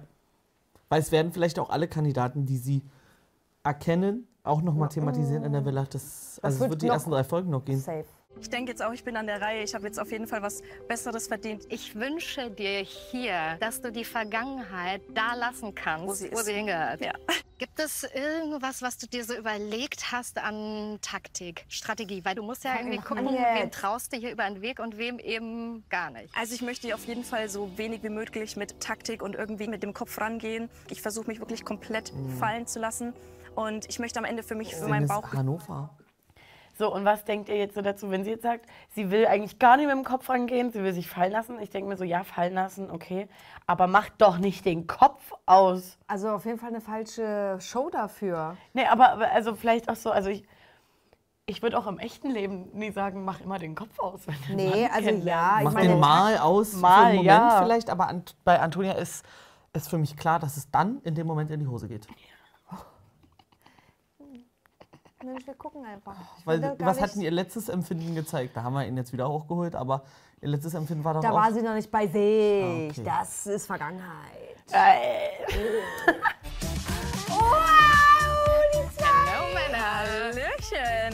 Weil 0.88 1.00
es 1.00 1.10
werden 1.12 1.32
vielleicht 1.32 1.58
auch 1.58 1.70
alle 1.70 1.88
Kandidaten, 1.88 2.46
die 2.46 2.58
sie 2.58 2.82
erkennen, 3.64 4.28
auch 4.44 4.62
nochmal 4.62 4.88
thematisieren 4.88 5.44
in 5.44 5.52
der 5.52 5.64
Villa. 5.64 5.84
Das, 5.84 6.38
also 6.42 6.56
es 6.56 6.60
wird 6.60 6.70
wird 6.70 6.82
die 6.82 6.88
ersten 6.88 7.10
drei 7.10 7.24
Folgen 7.24 7.50
noch 7.50 7.64
gehen. 7.64 7.78
Safe. 7.78 8.04
Ich 8.40 8.50
denke 8.50 8.70
jetzt 8.70 8.82
auch, 8.82 8.92
ich 8.92 9.04
bin 9.04 9.16
an 9.16 9.26
der 9.26 9.40
Reihe. 9.40 9.62
Ich 9.62 9.74
habe 9.74 9.86
jetzt 9.86 10.00
auf 10.00 10.10
jeden 10.10 10.26
Fall 10.26 10.42
was 10.42 10.62
Besseres 10.88 11.28
verdient. 11.28 11.64
Ich 11.68 11.94
wünsche 11.94 12.50
dir 12.50 12.80
hier, 12.80 13.56
dass 13.60 13.80
du 13.80 13.92
die 13.92 14.04
Vergangenheit 14.04 15.02
da 15.14 15.34
lassen 15.34 15.74
kannst, 15.74 16.06
Wo 16.06 16.14
sie 16.14 16.32
wo 16.32 16.38
sie 16.38 16.54
hingehört. 16.54 17.00
Ja. 17.00 17.12
Gibt 17.58 17.78
es 17.78 18.02
irgendwas, 18.02 18.82
was 18.82 18.98
du 18.98 19.06
dir 19.06 19.24
so 19.24 19.36
überlegt 19.36 20.10
hast 20.10 20.38
an 20.38 20.98
Taktik, 21.00 21.64
Strategie? 21.68 22.24
Weil 22.24 22.34
du 22.34 22.42
musst 22.42 22.64
ja 22.64 22.74
irgendwie 22.76 22.98
gucken, 22.98 23.32
Jetzt. 23.32 23.62
wem 23.62 23.70
traust 23.70 24.12
du 24.12 24.16
hier 24.16 24.32
über 24.32 24.44
den 24.44 24.62
Weg 24.62 24.80
und 24.80 24.98
wem 24.98 25.20
eben 25.20 25.84
gar 25.88 26.10
nicht. 26.10 26.34
Also 26.36 26.54
ich 26.54 26.62
möchte 26.62 26.92
auf 26.94 27.06
jeden 27.06 27.22
Fall 27.22 27.48
so 27.48 27.70
wenig 27.78 28.02
wie 28.02 28.08
möglich 28.08 28.56
mit 28.56 28.80
Taktik 28.80 29.22
und 29.22 29.36
irgendwie 29.36 29.68
mit 29.68 29.84
dem 29.84 29.94
Kopf 29.94 30.20
rangehen. 30.20 30.68
Ich 30.90 31.02
versuche 31.02 31.28
mich 31.28 31.38
wirklich 31.38 31.64
komplett 31.64 32.12
fallen 32.40 32.66
zu 32.66 32.80
lassen. 32.80 33.14
Und 33.54 33.88
ich 33.88 33.98
möchte 33.98 34.18
am 34.18 34.24
Ende 34.24 34.42
für 34.42 34.54
mich, 34.54 34.74
für 34.74 34.88
meinen 34.88 35.06
Bauch... 35.06 35.32
Hannover. 35.32 35.90
So, 36.82 36.92
und 36.92 37.04
was 37.04 37.24
denkt 37.24 37.48
ihr 37.48 37.58
jetzt 37.58 37.76
so 37.76 37.80
dazu, 37.80 38.10
wenn 38.10 38.24
sie 38.24 38.30
jetzt 38.30 38.42
sagt, 38.42 38.66
sie 38.90 39.12
will 39.12 39.24
eigentlich 39.24 39.60
gar 39.60 39.76
nicht 39.76 39.86
mit 39.86 39.94
dem 39.94 40.02
Kopf 40.02 40.28
rangehen, 40.28 40.72
sie 40.72 40.82
will 40.82 40.92
sich 40.92 41.08
fallen 41.08 41.30
lassen? 41.30 41.60
Ich 41.60 41.70
denke 41.70 41.88
mir 41.88 41.96
so, 41.96 42.02
ja, 42.02 42.24
fallen 42.24 42.54
lassen, 42.54 42.90
okay. 42.90 43.28
Aber 43.68 43.86
macht 43.86 44.14
doch 44.18 44.38
nicht 44.38 44.64
den 44.64 44.88
Kopf 44.88 45.32
aus. 45.46 45.96
Also 46.08 46.30
auf 46.30 46.44
jeden 46.44 46.58
Fall 46.58 46.70
eine 46.70 46.80
falsche 46.80 47.56
Show 47.60 47.88
dafür. 47.88 48.56
Nee, 48.72 48.86
aber 48.86 49.30
also 49.32 49.54
vielleicht 49.54 49.88
auch 49.88 49.94
so, 49.94 50.10
also 50.10 50.28
ich, 50.28 50.42
ich 51.46 51.62
würde 51.62 51.78
auch 51.78 51.86
im 51.86 52.00
echten 52.00 52.32
Leben 52.32 52.70
nie 52.72 52.90
sagen, 52.90 53.24
mach 53.24 53.40
immer 53.40 53.60
den 53.60 53.76
Kopf 53.76 54.00
aus. 54.00 54.22
Wenn 54.26 54.56
Nee, 54.56 54.88
Mann 54.88 54.90
also 54.92 55.10
ja, 55.24 55.58
ich 55.58 55.64
Mach 55.64 55.74
meine, 55.74 55.88
den 55.90 56.00
mal 56.00 56.36
aus 56.38 56.70
für 56.70 56.78
Mal, 56.78 57.04
einen 57.04 57.16
Moment 57.18 57.28
ja. 57.28 57.62
vielleicht, 57.62 57.90
aber 57.90 58.08
Ant 58.08 58.34
bei 58.42 58.58
Antonia 58.58 58.94
ist 58.94 59.24
es 59.72 59.86
für 59.86 59.98
mich 59.98 60.16
klar, 60.16 60.40
dass 60.40 60.56
es 60.56 60.68
dann 60.72 61.00
in 61.04 61.14
dem 61.14 61.28
Moment 61.28 61.48
in 61.52 61.60
die 61.60 61.68
Hose 61.68 61.86
geht. 61.86 62.08
Mensch, 65.24 65.46
wir 65.46 65.54
gucken 65.54 65.84
einfach. 65.84 66.16
Ich 66.38 66.46
Weil, 66.46 66.76
was 66.78 67.00
hat 67.00 67.14
denn 67.14 67.22
ihr 67.22 67.30
letztes 67.30 67.68
Empfinden 67.68 68.14
gezeigt? 68.14 68.56
Da 68.56 68.62
haben 68.62 68.74
wir 68.74 68.86
ihn 68.86 68.96
jetzt 68.96 69.12
wieder 69.12 69.28
hochgeholt, 69.28 69.74
aber 69.74 70.02
ihr 70.40 70.48
letztes 70.48 70.74
Empfinden 70.74 71.04
war 71.04 71.14
doch 71.14 71.20
Da 71.20 71.30
auch... 71.30 71.36
war 71.36 71.52
sie 71.52 71.62
noch 71.62 71.74
nicht 71.74 71.90
bei 71.90 72.06
sich. 72.06 72.64
Ah, 72.64 72.90
okay. 72.90 73.02
Das 73.04 73.46
ist 73.46 73.66
Vergangenheit. 73.66 74.56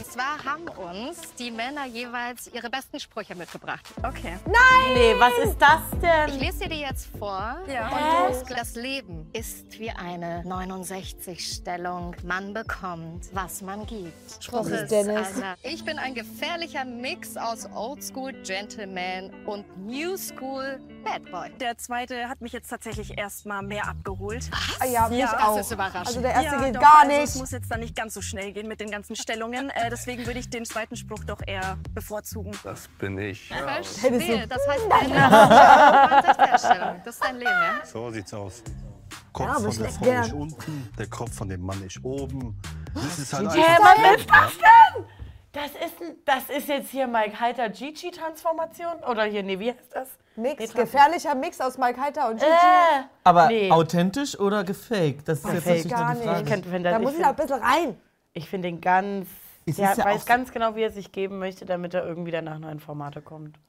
zwar 0.09 0.43
haben 0.43 0.67
uns 0.67 1.33
die 1.37 1.51
Männer 1.51 1.85
jeweils 1.85 2.47
ihre 2.53 2.69
besten 2.69 2.99
Sprüche 2.99 3.35
mitgebracht. 3.35 3.85
Okay. 4.03 4.37
Nee, 4.93 5.13
was 5.17 5.33
ist 5.47 5.57
das 5.59 5.81
Ich 5.93 5.99
denn? 5.99 6.39
lese 6.39 6.59
dir 6.63 6.69
die 6.69 6.79
jetzt 6.81 7.09
vor. 7.17 7.57
Ja. 7.67 8.27
Und 8.27 8.49
das 8.49 8.75
Leben 8.75 9.29
ist 9.33 9.77
wie 9.79 9.91
eine 9.91 10.43
69-Stellung. 10.43 12.15
Man 12.23 12.53
bekommt, 12.53 13.25
was 13.33 13.61
man 13.61 13.85
gibt. 13.85 14.43
Spruch 14.43 14.65
ist 14.65 14.83
ist, 14.83 14.91
Dennis. 14.91 15.27
Alter, 15.35 15.55
ich 15.63 15.83
bin 15.85 15.99
ein 15.99 16.13
gefährlicher 16.15 16.85
Mix 16.85 17.37
aus 17.37 17.67
Oldschool 17.75 18.33
Gentleman 18.43 19.31
und 19.45 19.65
New 19.85 20.17
School 20.17 20.79
Bad 21.03 21.31
Boy. 21.31 21.49
Der 21.59 21.77
zweite 21.77 22.27
hat 22.29 22.41
mich 22.41 22.51
jetzt 22.53 22.69
tatsächlich 22.69 23.17
erstmal 23.17 23.61
mehr 23.63 23.87
abgeholt. 23.87 24.49
Ah, 24.79 24.85
ja, 24.85 25.07
mich 25.09 25.19
Ja, 25.19 25.31
das 25.33 25.41
auch. 25.43 25.59
ist 25.59 25.71
überraschend. 25.71 26.07
Also 26.07 26.21
der 26.21 26.31
erste 26.31 26.55
ja, 26.55 26.61
geht 26.63 26.75
doch, 26.75 26.81
gar 26.81 26.99
also 27.01 27.07
nicht. 27.11 27.23
Es 27.23 27.35
muss 27.35 27.51
jetzt 27.51 27.71
dann 27.71 27.79
nicht 27.79 27.95
ganz 27.95 28.13
so 28.13 28.21
schnell 28.21 28.51
gehen 28.51 28.67
mit 28.67 28.79
den 28.79 28.91
ganzen 28.91 29.15
Stellungen. 29.15 29.69
Äh, 29.69 29.89
deswegen 29.89 30.25
würde 30.25 30.39
ich 30.39 30.49
den 30.49 30.65
zweiten 30.65 30.95
Spruch 30.95 31.23
doch 31.25 31.41
eher 31.45 31.77
bevorzugen. 31.93 32.51
Das 32.63 32.87
bin 32.99 33.17
ich. 33.17 33.47
Verstehe. 33.49 34.47
Das 34.47 34.59
heißt, 34.67 34.85
deine 34.89 35.15
69-Stellung. 36.33 37.01
Das 37.05 37.15
ist 37.15 37.23
dein 37.23 37.35
Leben, 37.37 37.49
ja? 37.51 37.85
So 37.85 38.11
sieht's 38.11 38.33
aus. 38.33 38.63
Kopf 39.33 39.47
aber 39.49 39.71
von 39.71 39.83
der 39.83 39.91
Frau 39.91 40.05
gern. 40.05 40.23
ist 40.23 40.33
unten, 40.33 40.89
der 40.97 41.07
Kopf 41.07 41.33
von 41.35 41.49
dem 41.49 41.61
Mann 41.61 41.83
ist 41.83 42.03
oben. 42.03 42.59
Das 42.93 43.19
ist 43.19 43.33
halt 43.33 43.51
Hä, 43.53 43.61
einfach 43.61 43.83
was 43.83 43.97
so, 43.97 44.15
ist 44.19 44.29
das 44.29 44.51
denn? 44.57 45.05
Das 45.51 45.71
ist, 45.71 45.95
das 46.25 46.49
ist 46.55 46.67
jetzt 46.67 46.89
hier 46.91 47.07
Mike 47.07 47.39
Heiter 47.39 47.69
Gigi-Transformation? 47.69 49.03
Oder 49.09 49.23
hier, 49.23 49.41
nee, 49.43 49.59
wie 49.59 49.71
heißt 49.71 49.93
das? 49.95 50.09
Mix, 50.35 50.59
Nee, 50.73 50.81
gefährlicher 50.81 51.33
Mix 51.35 51.59
aus 51.59 51.77
Mike 51.77 51.99
Heiter 51.99 52.29
und 52.29 52.35
Gigi. 52.39 52.45
Äh, 52.51 53.03
Aber 53.23 53.47
Nee. 53.47 53.71
authentisch 53.71 54.39
oder 54.39 54.63
gefaked? 54.63 55.27
Das 55.27 55.39
ist 55.39 55.45
jetzt 55.45 55.65
Gefaked. 55.65 55.65
natürlich 55.65 55.85
nur 55.85 55.97
Gar 55.99 56.11
die 56.13 56.19
nicht. 56.19 56.27
Frage. 56.27 56.43
ich 56.43 56.49
kenn- 56.71 56.83
Da 56.83 56.95
ich 56.97 57.03
muss 57.03 57.13
ich 57.15 57.21
da 57.21 57.29
ein 57.29 57.35
bisschen 57.35 57.61
rein. 57.61 57.97
Ich 58.33 58.49
finde 58.49 58.67
den 58.69 58.79
ganz. 58.79 59.27
Der 59.65 59.75
ja 59.95 60.03
weiß 60.03 60.25
ganz 60.25 60.51
genau, 60.51 60.75
wie 60.75 60.81
er 60.81 60.91
sich 60.91 61.11
geben 61.11 61.37
möchte, 61.37 61.63
damit 61.65 61.93
er 61.93 62.03
irgendwie 62.03 62.31
danach 62.31 62.57
neuen 62.57 62.79
Formate 62.79 63.21
kommt. 63.21 63.59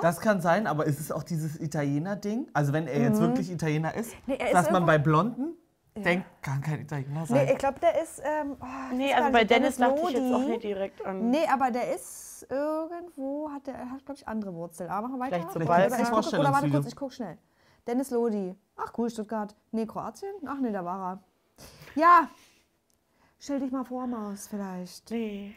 Das 0.00 0.20
kann 0.20 0.40
sein, 0.40 0.66
aber 0.66 0.86
ist 0.86 0.98
es 0.98 1.12
auch 1.12 1.22
dieses 1.24 1.60
Italiener-Ding? 1.60 2.48
Also 2.54 2.72
wenn 2.72 2.86
er 2.86 3.00
jetzt 3.02 3.20
wirklich 3.20 3.50
Italiener 3.50 3.92
ist, 3.94 4.12
Mhm. 4.26 4.34
Nee, 4.34 4.34
ist 4.44 4.54
dass 4.54 4.70
man 4.70 4.86
bei 4.86 4.96
Blonden 4.98 5.54
denkt, 5.94 6.26
kann 6.42 6.60
kein 6.60 6.80
Italiener 6.80 7.26
sein. 7.26 7.44
Nee, 7.44 7.52
ich 7.52 7.58
glaube, 7.58 7.80
der 7.80 8.02
ist. 8.02 8.20
Ähm, 8.24 8.56
oh, 8.60 8.94
Nee, 8.94 9.12
also 9.12 9.24
gar 9.24 9.32
bei 9.32 9.38
nicht, 9.40 9.50
Dennis 9.50 9.76
dachte 9.76 10.00
ich 10.06 10.10
jetzt 10.10 10.32
auch 10.32 10.38
nicht 10.40 10.62
direkt 10.62 11.04
an. 11.04 11.30
Nee, 11.30 11.46
aber 11.52 11.70
der 11.70 11.94
ist 11.94 12.46
irgendwo, 12.50 13.50
hat 13.50 13.66
der, 13.66 13.74
er 13.74 13.90
hat, 13.90 14.04
glaube 14.04 14.18
ich, 14.18 14.26
andere 14.28 14.54
Wurzeln. 14.54 14.90
Aber 14.90 15.08
machen 15.08 15.18
wir 15.18 15.26
weiter. 15.26 15.36
Vielleicht 15.36 15.56
Oder 15.56 15.64
Balkan. 15.66 16.00
ich 16.02 16.10
gucke, 16.10 16.38
oder 16.38 16.52
warte 16.52 16.70
kurz, 16.70 16.86
ich 16.86 16.96
gucke 16.96 17.14
schnell. 17.14 17.38
Dennis 17.86 18.10
Lodi. 18.10 18.54
Ach 18.76 18.92
cool, 18.96 19.10
Stuttgart. 19.10 19.54
Nee, 19.70 19.86
Kroatien? 19.86 20.32
Ach 20.46 20.58
nee, 20.60 20.72
da 20.72 20.84
war 20.84 21.12
er. 21.14 21.18
Ja. 21.94 22.28
Stell 23.38 23.58
dich 23.58 23.72
mal 23.72 23.84
vor, 23.84 24.06
Maus, 24.06 24.46
vielleicht. 24.46 25.10
Nee. 25.10 25.56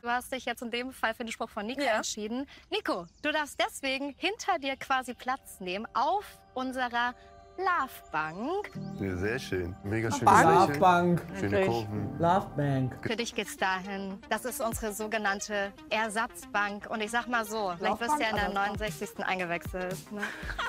Du 0.00 0.08
hast 0.08 0.32
dich 0.32 0.46
jetzt 0.46 0.62
in 0.62 0.70
dem 0.70 0.90
Fall 0.90 1.12
für 1.12 1.22
den 1.22 1.30
Spruch 1.30 1.50
von 1.50 1.66
Nico 1.66 1.82
Ja. 1.82 1.96
entschieden. 1.96 2.46
Nico, 2.70 3.04
du 3.20 3.30
darfst 3.30 3.60
deswegen 3.60 4.14
hinter 4.16 4.58
dir 4.58 4.74
quasi 4.76 5.12
Platz 5.12 5.60
nehmen 5.60 5.86
auf 5.92 6.24
unserer 6.54 7.14
Love 7.58 8.10
Bank. 8.12 8.70
Ja, 9.00 9.16
sehr 9.16 9.38
schön. 9.38 9.74
Mega 9.82 10.10
schöne 10.10 10.30
Love. 10.30 10.78
Bank. 10.78 11.22
Schöne. 11.40 11.64
Kurven. 11.66 12.18
Love 12.18 12.46
Bank. 12.54 12.98
Für 13.00 13.16
dich 13.16 13.34
geht's 13.34 13.56
dahin. 13.56 14.18
Das 14.28 14.44
ist 14.44 14.60
unsere 14.60 14.92
sogenannte 14.92 15.72
Ersatzbank. 15.88 16.86
Und 16.90 17.00
ich 17.00 17.10
sag 17.10 17.28
mal 17.28 17.46
so, 17.46 17.72
vielleicht 17.78 18.00
wirst 18.00 18.18
du 18.18 18.22
ja 18.22 18.28
in 18.28 18.36
der 18.36 18.48
69. 18.50 19.24
eingewechselt. 19.24 20.12
Ne? 20.12 20.20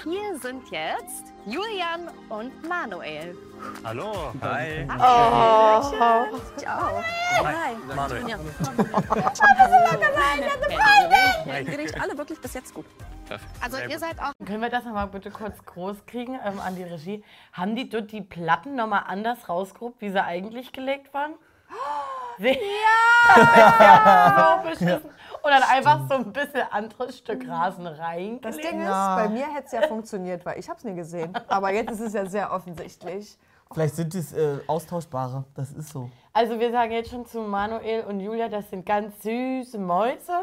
Hier 0.03 0.39
sind 0.39 0.63
jetzt 0.72 1.34
Julian 1.46 2.10
und 2.29 2.67
Manuel. 2.67 3.36
Hallo. 3.83 4.33
Hi. 4.41 4.85
Oh. 4.89 5.81
Ciao. 6.57 7.03
Hi. 7.43 7.75
Manuel. 7.95 8.27
Ihr 11.67 11.77
riecht 11.77 12.01
alle 12.01 12.17
wirklich 12.17 12.39
bis 12.39 12.53
jetzt 12.53 12.73
gut. 12.73 12.85
Also 13.61 13.77
ihr 13.77 13.99
seid 13.99 14.19
auch 14.19 14.31
Können 14.45 14.61
wir 14.61 14.69
das 14.69 14.85
nochmal 14.85 15.07
bitte 15.07 15.31
kurz 15.31 15.63
groß 15.65 16.05
kriegen 16.05 16.39
ähm, 16.45 16.59
an 16.59 16.75
die 16.75 16.83
Regie? 16.83 17.23
Haben 17.53 17.75
die 17.75 17.89
dort 17.89 18.11
die 18.11 18.21
Platten 18.21 18.75
nochmal 18.75 19.03
anders 19.07 19.49
rausgehoben, 19.49 19.95
wie 19.99 20.09
sie 20.09 20.23
eigentlich 20.23 20.71
gelegt 20.71 21.13
waren? 21.13 21.33
Ja! 22.39 22.53
so 24.63 24.69
beschissen. 24.69 25.09
Und 25.48 25.54
dann 25.54 25.63
einfach 25.63 26.01
so 26.10 26.16
ein 26.16 26.34
bisschen 26.34 26.63
anderes 26.72 27.18
Stück 27.20 27.48
Rasen 27.48 27.86
Das 27.86 27.98
reingelegt. 28.00 28.63
Ding 28.63 28.82
ist, 28.82 28.88
Ja. 28.88 29.16
bei 29.16 29.30
mir 29.30 29.46
hätte 29.54 29.66
es 29.68 29.72
ja 29.72 29.82
funktioniert, 29.88 30.46
weil 30.46 30.60
ich 30.60 30.68
habe 30.68 30.77
es 30.77 30.84
nie 30.84 30.94
gesehen. 30.94 31.32
Aber 31.48 31.72
jetzt 31.72 31.92
ist 31.92 32.01
es 32.01 32.13
ja 32.13 32.25
sehr 32.25 32.51
offensichtlich. 32.51 33.38
Vielleicht 33.72 33.96
sind 33.96 34.13
es 34.16 34.34
äh, 34.34 34.60
austauschbare. 34.68 35.46
Das 35.56 35.72
ist 35.72 35.89
so. 35.89 36.10
Also 36.34 36.60
wir 36.60 36.70
sagen 36.72 36.92
jetzt 36.92 37.12
schon 37.12 37.25
zu 37.25 37.39
Manuel 37.42 38.04
und 38.06 38.20
Julia, 38.20 38.50
das 38.50 38.70
sind 38.70 38.86
ganz 38.86 39.22
süße 39.24 39.77
Mäuse. 39.80 40.34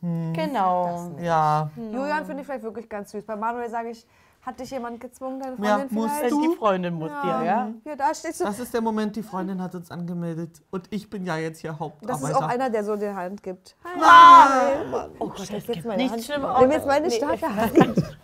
Genau. 0.00 1.10
Ja. 1.20 1.70
Julian 1.76 2.24
finde 2.24 2.40
ich 2.40 2.46
vielleicht 2.46 2.64
wirklich 2.64 2.88
ganz 2.88 3.10
süß. 3.10 3.24
Bei 3.26 3.36
Manuel 3.36 3.68
sage 3.68 3.90
ich, 3.90 4.06
hat 4.42 4.58
dich 4.58 4.70
jemand 4.70 5.00
gezwungen, 5.00 5.38
deine 5.38 5.56
Freundin 5.56 5.68
ja, 5.68 5.86
musst 5.90 6.14
vielleicht? 6.14 6.32
Du? 6.32 6.50
Die 6.50 6.56
Freundin 6.56 6.94
muss 6.94 7.10
ja. 7.10 7.22
dir, 7.22 7.44
ja. 7.44 7.72
Ja, 7.84 7.96
da 7.96 8.14
stehst 8.14 8.40
du. 8.40 8.44
Das 8.44 8.58
ist 8.58 8.72
der 8.72 8.80
Moment, 8.80 9.14
die 9.14 9.22
Freundin 9.22 9.60
hat 9.60 9.74
uns 9.74 9.90
angemeldet. 9.90 10.62
Und 10.70 10.86
ich 10.90 11.10
bin 11.10 11.26
ja 11.26 11.36
jetzt 11.36 11.60
hier 11.60 11.78
Hauptarbeiter. 11.78 12.20
Das 12.20 12.30
ist 12.30 12.36
auch 12.36 12.48
einer, 12.48 12.70
der 12.70 12.82
so 12.82 12.96
die 12.96 13.08
Hand 13.08 13.42
gibt. 13.42 13.76
Hi. 13.84 14.00
Ah, 14.02 15.08
oh 15.18 15.28
Gott, 15.28 15.40
das, 15.40 15.50
ist 15.50 15.66
gibt 15.66 15.84
meine 15.84 16.02
nichts 16.02 16.12
Hand. 16.12 16.24
Schlimmer. 16.24 16.58
Nimm 16.60 16.70
jetzt 16.70 16.86
meine 16.86 17.08
nee. 17.08 17.16
starke 17.16 17.54
Hand. 17.56 18.16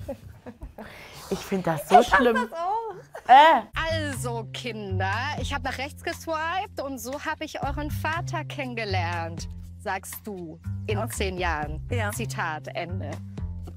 Ich 1.28 1.38
finde 1.40 1.64
das 1.64 1.88
so 1.88 2.00
ich 2.00 2.06
schlimm. 2.06 2.35
Das 2.35 2.52
auch. 2.58 2.94
Äh. 3.28 3.62
Also 4.08 4.46
Kinder, 4.54 5.12
ich 5.40 5.52
habe 5.52 5.64
nach 5.64 5.76
rechts 5.76 6.02
geswiped 6.02 6.80
und 6.82 6.99
so 6.99 7.12
habe 7.25 7.44
ich 7.44 7.62
euren 7.62 7.90
Vater 7.90 8.44
kennengelernt, 8.44 9.49
sagst 9.82 10.25
du 10.25 10.58
in 10.87 10.99
okay. 10.99 11.08
zehn 11.11 11.37
Jahren. 11.37 11.87
Ja. 11.90 12.11
Zitat 12.12 12.68
Ende. 12.68 13.11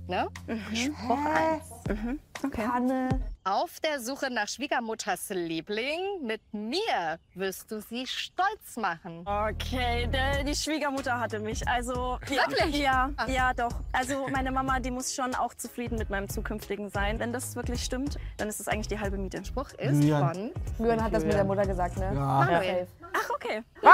Ne? 0.07 0.27
Mhm. 0.47 0.75
Spruch 0.75 1.25
1. 1.25 1.78
Mhm. 1.89 2.19
Okay. 2.45 2.67
Panne. 2.67 3.09
Auf 3.43 3.79
der 3.79 3.99
Suche 3.99 4.29
nach 4.29 4.47
Schwiegermutters 4.47 5.29
Liebling. 5.29 5.99
Mit 6.23 6.41
mir 6.53 7.19
wirst 7.33 7.71
du 7.71 7.81
sie 7.81 8.05
stolz 8.05 8.77
machen. 8.77 9.25
Okay, 9.25 10.07
de, 10.07 10.43
die 10.43 10.55
Schwiegermutter 10.55 11.19
hatte 11.19 11.39
mich. 11.39 11.67
Also 11.67 12.19
wirklich? 12.27 12.77
Ja, 12.77 13.09
Ach. 13.17 13.27
ja, 13.27 13.53
doch. 13.53 13.73
Also 13.91 14.27
meine 14.29 14.51
Mama, 14.51 14.79
die 14.79 14.91
muss 14.91 15.15
schon 15.15 15.33
auch 15.33 15.53
zufrieden 15.55 15.97
mit 15.97 16.09
meinem 16.09 16.29
zukünftigen 16.29 16.89
sein. 16.91 17.19
Wenn 17.19 17.33
das 17.33 17.55
wirklich 17.55 17.83
stimmt, 17.83 18.17
dann 18.37 18.47
ist 18.47 18.59
das 18.59 18.67
eigentlich 18.67 18.87
die 18.87 18.99
halbe 18.99 19.17
Miete. 19.17 19.43
Spruch 19.43 19.71
ist 19.73 20.03
ja. 20.03 20.31
von. 20.31 20.51
Mühren 20.77 21.03
hat 21.03 21.13
das 21.13 21.23
mit 21.23 21.33
der 21.33 21.43
Mutter 21.43 21.65
gesagt, 21.65 21.97
ne? 21.97 22.11
Ja. 22.13 22.21
Manuel. 22.21 22.87
Ach 23.13 23.29
okay. 23.31 23.63
Nein! 23.81 23.93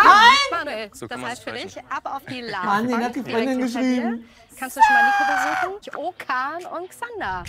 Manuel. 0.52 0.90
So 0.94 1.08
das 1.08 1.22
heißt 1.22 1.44
für 1.44 1.52
dich 1.54 1.78
ab 1.78 2.02
auf 2.04 2.26
die 2.26 2.42
Lage. 2.42 2.66
Mann, 2.66 3.04
hat 3.04 3.16
die 3.16 3.24
Freundin 3.24 3.60
geschrieben. 3.60 4.26
Kannst 4.58 4.78
du 4.78 4.82
schon 4.82 4.96
mal 4.96 5.04
Nico 5.06 5.82
besuchen? 5.82 6.06
Okan 6.06 6.66
und 6.78 6.90
Xander. 6.90 7.44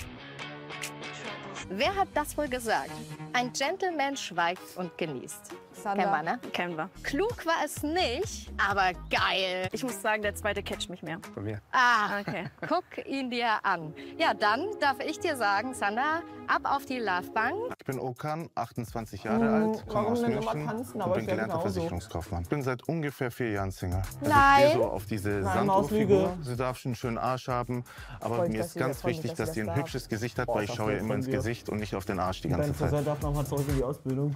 Wer 1.69 1.95
hat 1.97 2.09
das 2.15 2.37
wohl 2.39 2.49
gesagt? 2.49 2.91
Ein 3.33 3.53
Gentleman 3.53 4.17
schweigt 4.17 4.77
und 4.77 4.97
genießt. 4.97 5.51
Sander. 5.73 6.05
Kennen 6.05 6.13
wir, 6.15 6.23
ne? 6.23 6.41
Kennen 6.53 6.77
wir. 6.77 6.91
Klug 7.03 7.45
war 7.45 7.65
es 7.65 7.83
nicht, 7.83 8.51
aber 8.57 8.93
geil. 9.11 9.69
Ich 9.73 9.83
muss 9.83 10.01
sagen, 10.01 10.23
der 10.23 10.35
zweite 10.35 10.63
catcht 10.63 10.89
mich 10.89 11.03
mehr. 11.03 11.19
Bei 11.35 11.41
mir. 11.43 11.61
Ah, 11.73 12.21
Okay. 12.21 12.47
guck 12.69 12.85
ihn 13.07 13.31
dir 13.31 13.65
an. 13.65 13.93
Ja, 14.17 14.33
dann 14.33 14.69
darf 14.81 15.01
ich 15.01 15.19
dir 15.19 15.37
sagen, 15.37 15.75
Sander, 15.75 16.23
ab 16.49 16.63
auf 16.65 16.87
die 16.87 16.99
Lovebank. 16.99 17.57
Ich 17.79 17.85
bin 17.85 17.99
Okan, 17.99 18.49
28 18.55 19.25
Jahre 19.25 19.49
alt, 19.49 19.87
komme 19.89 20.09
aus 20.09 20.23
München 20.23 20.67
tanzen? 20.67 21.03
und 21.03 21.13
bin 21.13 21.23
ich 21.23 21.29
gelernter. 21.29 21.61
Versicherungskaufmann. 21.61 22.43
Ich 22.43 22.49
bin 22.49 22.63
seit 22.63 22.89
ungefähr 22.89 23.31
vier 23.31 23.51
Jahren 23.51 23.71
Single. 23.71 23.99
Also 23.99 24.19
Ich 24.23 24.29
Nein. 24.29 24.59
stehe 24.69 24.75
so 24.79 24.85
auf 24.85 25.07
diese 25.07 25.43
Sanduhrfigur. 25.43 26.37
Sie 26.43 26.57
darf 26.57 26.79
schon 26.79 26.91
einen 26.91 26.97
schönen 26.97 27.19
Arsch 27.19 27.49
haben, 27.49 27.85
aber 28.21 28.37
Freut 28.37 28.51
mir 28.51 28.61
ist 28.61 28.77
ganz 28.77 29.05
wichtig, 29.05 29.35
dass 29.35 29.53
sie 29.55 29.63
ein 29.63 29.75
hübsches 29.75 30.09
Gesicht 30.09 30.39
hat, 30.39 30.47
Boah, 30.47 30.57
weil 30.57 30.65
ich 30.65 30.75
schaue 30.75 30.93
nett 30.93 31.01
immer 31.01 31.15
ins. 31.15 31.27
Gesicht 31.27 31.69
und 31.69 31.79
nicht 31.79 31.95
auf 31.95 32.05
den 32.05 32.19
Arsch 32.21 32.41
die 32.43 32.49
ganze 32.49 32.69
Zeit. 32.73 32.91
Friseur 32.91 33.03
darf 33.03 33.21
nochmal 33.23 33.45
zurück 33.47 33.65
in 33.69 33.77
die 33.77 33.85
Ausbildung. 33.85 34.35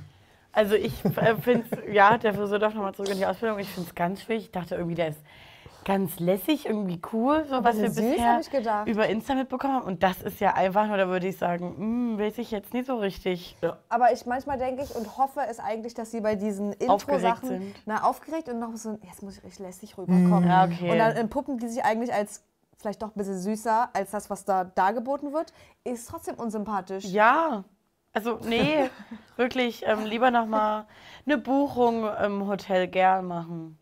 also 0.52 0.74
ich 0.74 1.04
äh, 1.04 1.36
finde 1.36 1.90
ja, 1.92 2.18
der 2.18 2.34
Friseur 2.34 2.58
darf 2.58 2.74
nochmal 2.74 2.94
zurück 2.94 3.10
in 3.10 3.18
die 3.18 3.26
Ausbildung. 3.26 3.58
Ich 3.58 3.68
finde 3.68 3.88
es 3.88 3.94
ganz 3.94 4.22
schwierig. 4.22 4.44
Ich 4.44 4.50
dachte 4.50 4.74
irgendwie, 4.74 4.96
der 4.96 5.08
ist 5.08 5.20
ganz 5.84 6.20
lässig, 6.20 6.66
irgendwie 6.66 7.00
cool, 7.12 7.44
so 7.48 7.62
was 7.64 7.78
wir 7.78 7.90
süß, 7.90 8.10
bisher 8.12 8.34
hab 8.34 8.40
ich 8.40 8.50
gedacht. 8.50 8.88
über 8.88 9.08
Insta 9.08 9.34
mitbekommen 9.34 9.74
haben. 9.74 9.86
Und 9.86 10.02
das 10.02 10.22
ist 10.22 10.40
ja 10.40 10.54
einfach 10.54 10.86
nur, 10.86 10.96
da 10.96 11.08
würde 11.08 11.28
ich 11.28 11.36
sagen, 11.36 11.74
hm, 11.76 12.18
weiß 12.18 12.38
ich 12.38 12.50
jetzt 12.50 12.72
nicht 12.74 12.86
so 12.86 12.96
richtig. 12.96 13.56
Aber 13.88 14.12
ich 14.12 14.26
manchmal 14.26 14.58
denke 14.58 14.82
ich 14.82 14.94
und 14.94 15.18
hoffe 15.18 15.40
es 15.48 15.58
eigentlich, 15.58 15.94
dass 15.94 16.10
sie 16.10 16.20
bei 16.20 16.34
diesen 16.34 16.72
Aufgeregt 16.88 17.22
Intro-Sachen 17.22 17.48
sind. 17.48 17.74
na, 17.86 18.04
aufgeregt 18.04 18.48
und 18.48 18.58
noch 18.58 18.74
so, 18.76 18.98
jetzt 19.02 19.22
muss 19.22 19.38
ich 19.38 19.44
richtig 19.44 19.66
lässig 19.66 19.98
rüberkommen. 19.98 20.48
Ja, 20.48 20.64
okay. 20.64 20.90
Und 20.90 20.98
dann 20.98 21.16
entpuppen 21.16 21.58
die 21.58 21.68
sich 21.68 21.84
eigentlich 21.84 22.12
als 22.12 22.44
vielleicht 22.80 23.02
doch 23.02 23.08
ein 23.08 23.18
bisschen 23.18 23.38
süßer 23.38 23.90
als 23.92 24.10
das, 24.10 24.30
was 24.30 24.44
da 24.44 24.64
dargeboten 24.64 25.32
wird, 25.32 25.52
ist 25.84 26.08
trotzdem 26.08 26.36
unsympathisch. 26.36 27.04
Ja, 27.04 27.64
also 28.12 28.38
nee, 28.44 28.90
wirklich 29.36 29.84
ähm, 29.86 30.04
lieber 30.04 30.30
nochmal 30.30 30.86
eine 31.26 31.38
Buchung 31.38 32.08
im 32.24 32.46
Hotel 32.46 32.88
gern 32.88 33.26
machen. 33.26 33.78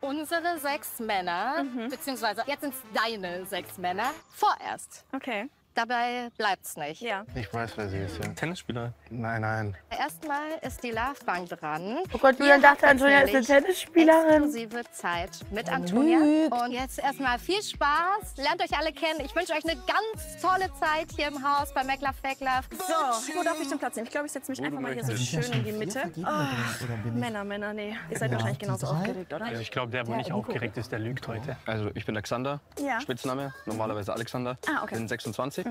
Unsere 0.00 0.58
sechs 0.58 1.00
Männer, 1.00 1.64
beziehungsweise 1.90 2.44
jetzt 2.46 2.60
sind 2.60 2.72
es 2.72 2.80
deine 2.94 3.44
sechs 3.46 3.78
Männer, 3.78 4.12
vorerst. 4.30 5.04
Okay. 5.12 5.48
Dabei 5.78 6.28
bleibt's 6.36 6.76
nicht. 6.76 7.02
Ja. 7.02 7.24
Ich 7.36 7.54
weiß, 7.54 7.70
wer 7.76 7.88
sie 7.88 7.98
ist. 7.98 8.18
Ja. 8.18 8.32
Tennisspieler. 8.32 8.92
Nein, 9.10 9.42
nein. 9.42 9.76
Erstmal 9.96 10.58
ist 10.62 10.82
die 10.82 10.90
Lovebank 10.90 11.48
dran. 11.50 11.98
Oh 12.12 12.18
Gott, 12.18 12.36
Julian 12.40 12.60
dachte, 12.60 12.88
Antonia 12.88 13.20
ist 13.20 13.32
eine 13.32 13.44
Tennisspielerin. 13.44 14.42
Exklusive 14.42 14.82
Zeit 14.90 15.30
mit 15.52 15.70
Antonia. 15.70 16.18
Und 16.18 16.72
jetzt 16.72 16.98
erstmal 16.98 17.38
viel 17.38 17.62
Spaß. 17.62 18.38
Lernt 18.38 18.60
euch 18.60 18.76
alle 18.76 18.92
kennen. 18.92 19.20
Ich 19.24 19.36
wünsche 19.36 19.52
euch 19.52 19.62
eine 19.64 19.76
ganz 19.76 20.42
tolle 20.42 20.68
Zeit 20.80 21.12
hier 21.14 21.28
im 21.28 21.40
Haus 21.48 21.72
bei 21.72 21.84
Meckler 21.84 22.12
Feckler. 22.12 22.60
So, 22.72 23.38
wo 23.38 23.44
darf 23.44 23.60
ich 23.62 23.68
denn 23.68 23.78
Platz 23.78 23.94
nehmen? 23.94 24.06
Ich 24.06 24.10
glaube, 24.12 24.26
ich 24.26 24.32
setze 24.32 24.50
mich 24.50 24.60
einfach 24.60 24.80
mal 24.80 24.92
hier 24.94 25.04
so 25.04 25.16
schön 25.16 25.44
in 25.52 25.64
die 25.64 25.70
Mitte. 25.70 26.10
Ich? 26.16 27.12
Männer, 27.12 27.44
Männer, 27.44 27.72
nee. 27.72 27.96
Ihr 28.10 28.18
seid 28.18 28.32
wahrscheinlich 28.32 28.58
die 28.58 28.64
genauso 28.64 28.88
aufgeregt, 28.88 29.32
oder? 29.32 29.44
Also 29.44 29.60
ich 29.62 29.70
glaube, 29.70 29.92
der, 29.92 30.08
wo 30.08 30.16
nicht 30.16 30.32
aufgeregt 30.32 30.76
ist, 30.76 30.90
der 30.90 30.98
lügt 30.98 31.28
heute. 31.28 31.56
Also 31.66 31.92
ich 31.94 32.04
bin 32.04 32.16
Alexander, 32.16 32.58
Ja. 32.80 33.00
Spitzname, 33.00 33.54
normalerweise 33.64 34.12
Alexander. 34.12 34.58
Ah, 34.66 34.82
okay. 34.82 34.96
Bin 34.96 35.06
26, 35.06 35.67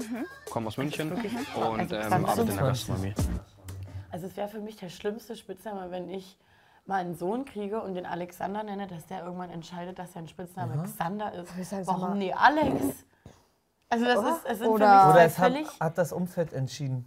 komme 0.50 0.68
aus 0.68 0.78
München 0.78 1.12
und 1.12 1.20
Also 1.94 1.96
ähm, 1.96 2.26
arbeite 2.26 2.42
in 2.42 2.48
der. 2.48 2.58
Gastronomie. 2.58 3.14
Also 4.12 4.28
es 4.28 4.38
wäre 4.38 4.48
für 4.48 4.60
mich 4.62 4.78
der 4.78 4.90
schlimmste 4.90 5.36
Spitzname, 5.36 5.92
wenn 5.92 6.10
ich 6.10 6.38
mal 6.86 7.02
einen 7.02 7.16
Sohn 7.16 7.44
kriege 7.46 7.82
und 7.82 7.96
den 7.96 8.06
Alexander 8.06 8.64
nenne, 8.64 8.88
dass 8.88 9.06
der 9.08 9.24
irgendwann 9.24 9.50
entscheidet, 9.50 10.00
dass 10.00 10.14
sein 10.14 10.28
Spitzname 10.28 10.82
Xander 10.84 11.34
ist. 11.34 11.52
ich 11.60 11.68
sag, 11.68 11.84
sag 11.84 11.96
mal- 11.98 12.02
Warum 12.04 12.18
nee, 12.18 12.32
Alex? 12.34 13.06
Also 13.90 14.06
das 14.06 14.20
ist, 14.20 14.46
es 14.46 14.58
sind 14.60 14.68
Oder- 14.68 14.88
für 15.02 15.06
mich 15.08 15.14
Oder 15.16 15.26
es 15.26 15.40
hat, 15.40 15.80
hat 15.82 15.98
das 15.98 16.12
Umfeld 16.14 16.54
entschieden. 16.54 17.06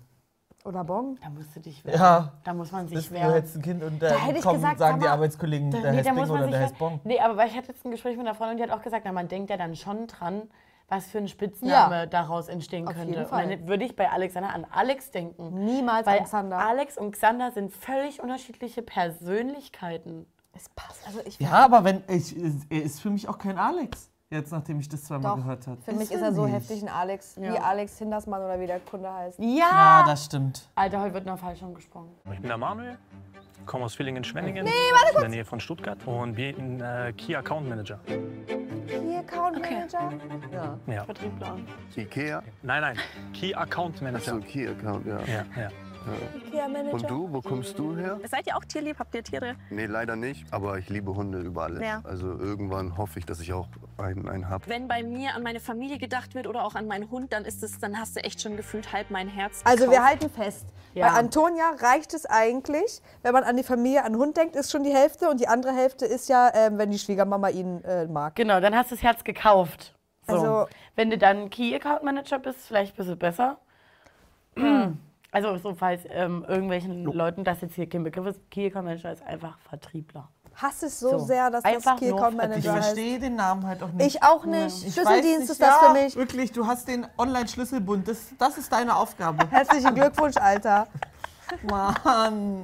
Oder 0.64 0.84
Bon. 0.84 1.18
Da 1.22 1.30
musst 1.30 1.56
du 1.56 1.60
dich 1.60 1.82
wehren. 1.86 1.98
Ja. 1.98 2.32
Da 2.44 2.52
muss 2.52 2.70
man 2.70 2.86
sich 2.86 2.94
Bist, 2.98 3.10
du 3.10 3.14
wehren. 3.14 3.32
hättest 3.32 3.56
ein 3.56 3.62
Kind 3.62 3.82
und 3.82 4.02
dann 4.02 4.18
hätte 4.18 4.38
ich 4.38 4.44
kommen, 4.44 4.56
gesagt, 4.56 4.78
sagen 4.78 4.92
sag 4.92 5.00
die 5.00 5.06
mal, 5.06 5.12
Arbeitskollegen, 5.14 5.70
der 5.70 5.80
nee, 5.80 5.96
heißt 5.96 6.06
da 6.08 6.10
Bing 6.12 6.20
muss 6.20 6.28
man 6.28 6.36
oder 6.42 6.46
der 6.48 6.52
wehren. 6.52 6.62
heißt 6.70 6.78
Bon. 6.78 7.00
Nee, 7.04 7.18
aber 7.18 7.46
ich 7.46 7.56
hatte 7.56 7.68
jetzt 7.68 7.84
ein 7.86 7.90
Gespräch 7.90 8.18
mit 8.18 8.26
einer 8.26 8.34
Freundin, 8.34 8.58
die 8.58 8.62
hat 8.64 8.70
auch 8.78 8.82
gesagt, 8.82 9.06
na, 9.06 9.12
man 9.12 9.26
denkt 9.28 9.48
ja 9.48 9.56
dann 9.56 9.74
schon 9.74 10.06
dran, 10.06 10.42
was 10.90 11.06
für 11.06 11.18
ein 11.18 11.28
Spitzname 11.28 11.94
Ja. 12.00 12.06
daraus 12.06 12.48
entstehen 12.48 12.86
Auf 12.86 12.94
könnte. 12.94 13.14
jeden 13.14 13.26
Fall. 13.26 13.44
Und 13.44 13.50
dann 13.52 13.68
würde 13.68 13.84
ich 13.84 13.96
bei 13.96 14.10
Alexander 14.10 14.52
an 14.52 14.66
Alex 14.70 15.10
denken. 15.10 15.64
Niemals 15.64 16.06
Weil 16.06 16.18
Alexander. 16.18 16.58
Alex 16.58 16.98
und 16.98 17.12
Xander 17.12 17.50
sind 17.52 17.72
völlig 17.72 18.20
unterschiedliche 18.22 18.82
Persönlichkeiten. 18.82 20.26
Es 20.52 20.68
passt. 20.70 21.06
Also 21.06 21.20
ich 21.24 21.38
Ja, 21.38 21.52
aber 21.64 21.84
wenn 21.84 22.02
ich, 22.08 22.34
er 22.70 22.82
ist 22.82 23.00
für 23.00 23.10
mich 23.10 23.28
auch 23.28 23.38
kein 23.38 23.56
Alex. 23.58 24.10
Jetzt, 24.32 24.52
nachdem 24.52 24.78
ich 24.78 24.88
das 24.88 25.04
zweimal 25.04 25.32
Doch, 25.32 25.42
gehört 25.42 25.66
habe. 25.66 25.80
Für 25.82 25.92
mich 25.92 26.10
ist 26.12 26.20
er 26.20 26.32
so 26.32 26.46
heftig 26.46 26.82
ein 26.82 26.88
Alex, 26.88 27.36
wie 27.40 27.46
Ja. 27.46 27.62
Alex 27.62 27.98
Hindersmann 27.98 28.40
oder 28.42 28.60
wie 28.60 28.66
der 28.66 28.78
Kunde 28.78 29.12
heißt. 29.12 29.38
Ja! 29.40 29.46
Ja, 29.48 30.04
das 30.06 30.26
stimmt. 30.26 30.68
Alter, 30.76 31.00
heute 31.00 31.14
wird 31.14 31.26
noch 31.26 31.38
falsch 31.38 31.62
umgesprungen. 31.62 32.10
Ich 32.32 32.38
bin 32.38 32.46
der 32.48 32.56
Manuel, 32.56 32.96
komme 33.66 33.86
aus 33.86 33.94
Villingen-Schwenningen, 33.96 34.66
in 34.66 34.72
der 35.20 35.28
Nähe 35.28 35.44
von 35.44 35.58
Stuttgart 35.58 35.98
und 36.06 36.34
bin 36.34 36.80
äh, 36.80 37.12
Key 37.16 37.34
Account 37.34 37.68
Manager. 37.68 37.98
Account 38.06 39.19
Manager. 39.70 40.12
Ja. 40.52 40.78
Ja. 40.86 41.04
Vertriebler. 41.04 41.56
Ikea. 41.96 42.42
Nein, 42.62 42.80
nein, 42.82 42.96
Key 43.32 43.54
Account 43.54 44.02
Manager. 44.02 44.40
Key-Account, 44.40 45.06
ja. 45.06 45.18
Ja, 45.26 45.44
ja. 45.56 45.70
Und 46.92 47.08
du, 47.10 47.32
wo 47.32 47.40
kommst 47.40 47.78
du 47.78 47.96
her? 47.96 48.18
Seid 48.28 48.46
ihr 48.46 48.56
auch 48.56 48.64
tierlieb? 48.64 48.98
Habt 48.98 49.14
ihr 49.14 49.22
Tiere? 49.22 49.54
Nee, 49.70 49.86
leider 49.86 50.16
nicht. 50.16 50.44
Aber 50.52 50.78
ich 50.78 50.88
liebe 50.88 51.14
Hunde 51.14 51.40
über 51.40 51.64
alles. 51.64 51.82
Ja. 51.82 52.00
Also 52.04 52.26
irgendwann 52.38 52.96
hoffe 52.96 53.18
ich, 53.18 53.26
dass 53.26 53.40
ich 53.40 53.52
auch 53.52 53.68
einen, 53.98 54.28
einen 54.28 54.48
habe. 54.48 54.66
Wenn 54.66 54.88
bei 54.88 55.02
mir 55.02 55.34
an 55.34 55.42
meine 55.42 55.60
Familie 55.60 55.98
gedacht 55.98 56.34
wird 56.34 56.46
oder 56.46 56.64
auch 56.64 56.74
an 56.74 56.86
meinen 56.86 57.10
Hund, 57.10 57.32
dann 57.32 57.44
ist 57.44 57.62
es, 57.62 57.78
dann 57.78 57.98
hast 57.98 58.16
du 58.16 58.24
echt 58.24 58.40
schon 58.40 58.56
gefühlt 58.56 58.92
halb 58.92 59.10
mein 59.10 59.28
Herz. 59.28 59.60
Also 59.64 59.84
wir 59.84 59.90
gekauft. 59.90 60.08
halten 60.08 60.30
fest. 60.30 60.66
Ja. 60.94 61.08
Bei 61.08 61.14
Antonia 61.18 61.70
reicht 61.78 62.14
es 62.14 62.26
eigentlich, 62.26 63.00
wenn 63.22 63.32
man 63.32 63.44
an 63.44 63.56
die 63.56 63.62
Familie, 63.62 64.04
an 64.04 64.12
den 64.14 64.20
Hund 64.20 64.36
denkt, 64.36 64.56
ist 64.56 64.70
schon 64.72 64.82
die 64.82 64.92
Hälfte. 64.92 65.28
Und 65.30 65.38
die 65.40 65.48
andere 65.48 65.72
Hälfte 65.72 66.06
ist 66.06 66.28
ja, 66.28 66.50
ähm, 66.54 66.78
wenn 66.78 66.90
die 66.90 66.98
Schwiegermama 66.98 67.48
ihn 67.50 67.84
äh, 67.84 68.06
mag. 68.06 68.34
Genau, 68.34 68.58
dann 68.60 68.74
hast 68.74 68.90
du 68.90 68.94
das 68.96 69.02
Herz 69.04 69.22
gekauft. 69.22 69.94
So. 70.26 70.34
Also- 70.34 70.66
Wenn 70.96 71.10
du 71.10 71.18
dann 71.18 71.48
Key 71.50 71.74
Account 71.74 72.02
Manager 72.02 72.38
bist, 72.38 72.66
vielleicht 72.66 72.96
bist 72.96 73.08
du 73.08 73.16
besser. 73.16 73.58
Also, 75.32 75.56
so 75.58 75.74
falls 75.74 76.02
ähm, 76.08 76.44
irgendwelchen 76.48 77.04
Leuten 77.04 77.44
das 77.44 77.60
jetzt 77.60 77.74
hier 77.74 77.88
kein 77.88 78.02
Begriff 78.02 78.26
ist, 78.26 78.50
Key 78.50 78.66
Account 78.66 78.86
Manager 78.86 79.12
ist 79.12 79.22
einfach 79.22 79.58
Vertriebler. 79.68 80.28
Hasse 80.56 80.86
es 80.86 80.98
so, 81.00 81.10
So. 81.10 81.18
sehr, 81.20 81.50
dass 81.50 81.64
Einfach 81.64 81.92
das 81.92 82.00
Key 82.00 82.12
Account. 82.12 82.32
Ich 82.32 82.36
Manager 82.36 82.72
heißt. 82.74 82.84
verstehe 82.84 83.18
den 83.18 83.36
Namen 83.36 83.66
halt 83.66 83.82
auch 83.82 83.92
nicht. 83.92 84.06
Ich 84.16 84.22
auch 84.22 84.44
nicht. 84.44 84.86
Ich 84.86 84.94
Schlüsseldienst 84.94 85.26
weiß 85.26 85.42
ist 85.42 85.48
nicht, 85.48 85.62
das 85.62 85.68
ja, 85.82 85.88
für 85.88 85.92
mich. 85.92 86.16
Wirklich, 86.16 86.52
du 86.52 86.66
hast 86.66 86.88
den 86.88 87.06
Online-Schlüsselbund. 87.16 88.08
Das, 88.08 88.34
das 88.38 88.58
ist 88.58 88.72
deine 88.72 88.96
Aufgabe. 88.96 89.48
Herzlichen 89.50 89.94
Glückwunsch, 89.94 90.36
Alter. 90.36 90.88
Mann. 91.68 92.62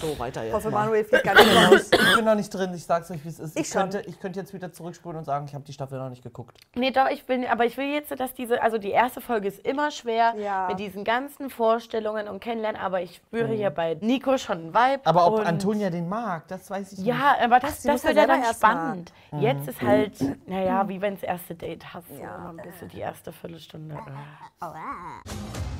So, 0.00 0.18
weiter 0.18 0.40
jetzt. 0.42 0.48
Ich 0.50 0.54
hoffe. 0.54 0.70
Manuel 0.70 1.04
fliegt 1.04 1.24
gar 1.24 1.34
nicht 1.34 1.46
raus. 1.54 1.90
Ich 1.92 2.16
bin 2.16 2.24
noch 2.24 2.34
nicht 2.34 2.48
drin, 2.50 2.72
ich 2.74 2.84
sag's 2.84 3.10
euch, 3.10 3.24
wie 3.24 3.28
es 3.28 3.38
ist. 3.38 3.58
Ich 3.58 3.68
schon. 3.68 3.82
könnte, 3.82 4.00
ich 4.06 4.18
könnte 4.20 4.40
jetzt 4.40 4.54
wieder 4.54 4.72
zurückspulen 4.72 5.18
und 5.18 5.24
sagen, 5.24 5.44
ich 5.46 5.54
habe 5.54 5.64
die 5.64 5.72
Staffel 5.72 5.98
noch 5.98 6.08
nicht 6.08 6.22
geguckt. 6.22 6.56
Nee, 6.74 6.90
doch, 6.90 7.08
ich 7.08 7.28
will, 7.28 7.46
aber 7.46 7.66
ich 7.66 7.76
will 7.76 7.86
jetzt, 7.92 8.18
dass 8.18 8.32
diese, 8.34 8.62
also 8.62 8.78
die 8.78 8.90
erste 8.90 9.20
Folge 9.20 9.48
ist 9.48 9.58
immer 9.66 9.90
schwer 9.90 10.34
Ja. 10.38 10.68
mit 10.68 10.78
diesen 10.80 11.04
ganzen 11.04 11.50
Vorstellungen 11.50 12.28
und 12.28 12.40
Kennenlernen, 12.40 12.80
aber 12.80 13.02
ich 13.02 13.16
spüre 13.16 13.48
hier 13.48 13.70
bei 13.70 13.96
Nico 14.00 14.38
schon 14.38 14.58
einen 14.58 14.74
Vibe. 14.74 15.00
Aber 15.04 15.26
ob 15.26 15.46
Antonia 15.46 15.90
den 15.90 16.08
mag, 16.08 16.48
das 16.48 16.70
weiß 16.70 16.92
ich 16.92 16.98
nicht. 16.98 17.06
Ja, 17.08 17.36
aber 17.42 17.60
das, 17.60 17.82
sie 17.82 17.88
das 17.88 18.02
ja 18.02 18.08
wird 18.08 18.18
ja 18.18 18.26
dann 18.26 18.42
erst 18.42 18.62
mal. 18.62 18.70
spannend. 18.70 19.12
Jetzt 19.38 19.68
ist 19.68 19.82
halt, 19.82 20.14
naja, 20.48 20.88
wie 20.88 21.00
wenn 21.00 21.14
das 21.14 21.22
erste 21.22 21.54
Date 21.54 21.84
hast. 21.92 22.08
So, 22.08 22.14
immer 22.14 22.50
ein 22.50 22.56
bisschen 22.56 22.88
die 22.88 23.00
erste 23.00 23.32
Viertelstunde. 23.32 23.94
äh. 23.94 24.64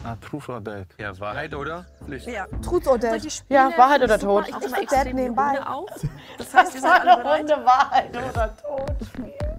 Ah, 0.03 0.17
Truth 0.23 0.49
or 0.49 0.61
Date? 0.63 0.87
Ja, 0.99 1.19
Wahrheit 1.21 1.55
oder 1.55 1.85
Pflicht? 2.05 2.27
Ja. 2.27 2.47
Truth 2.63 2.87
or 2.87 2.99
Dare. 2.99 3.19
Ja, 3.51 3.71
Wahrheit 3.77 4.03
oder 4.03 4.10
Tod. 4.19 4.49
Ich 4.49 4.57
Ich 4.57 4.71
mache 4.71 4.83
extrem 4.83 5.17
nebenbei. 5.17 5.49
Hunde 5.51 5.67
auf. 5.69 5.91
Das 6.39 6.55
heißt, 6.55 6.83
war 6.83 7.01
alle 7.01 7.13
eine 7.13 7.23
bereit. 7.23 7.41
Runde 7.41 7.65
Wahrheit 7.67 8.11
oder 8.17 8.57
Tod. 8.57 8.97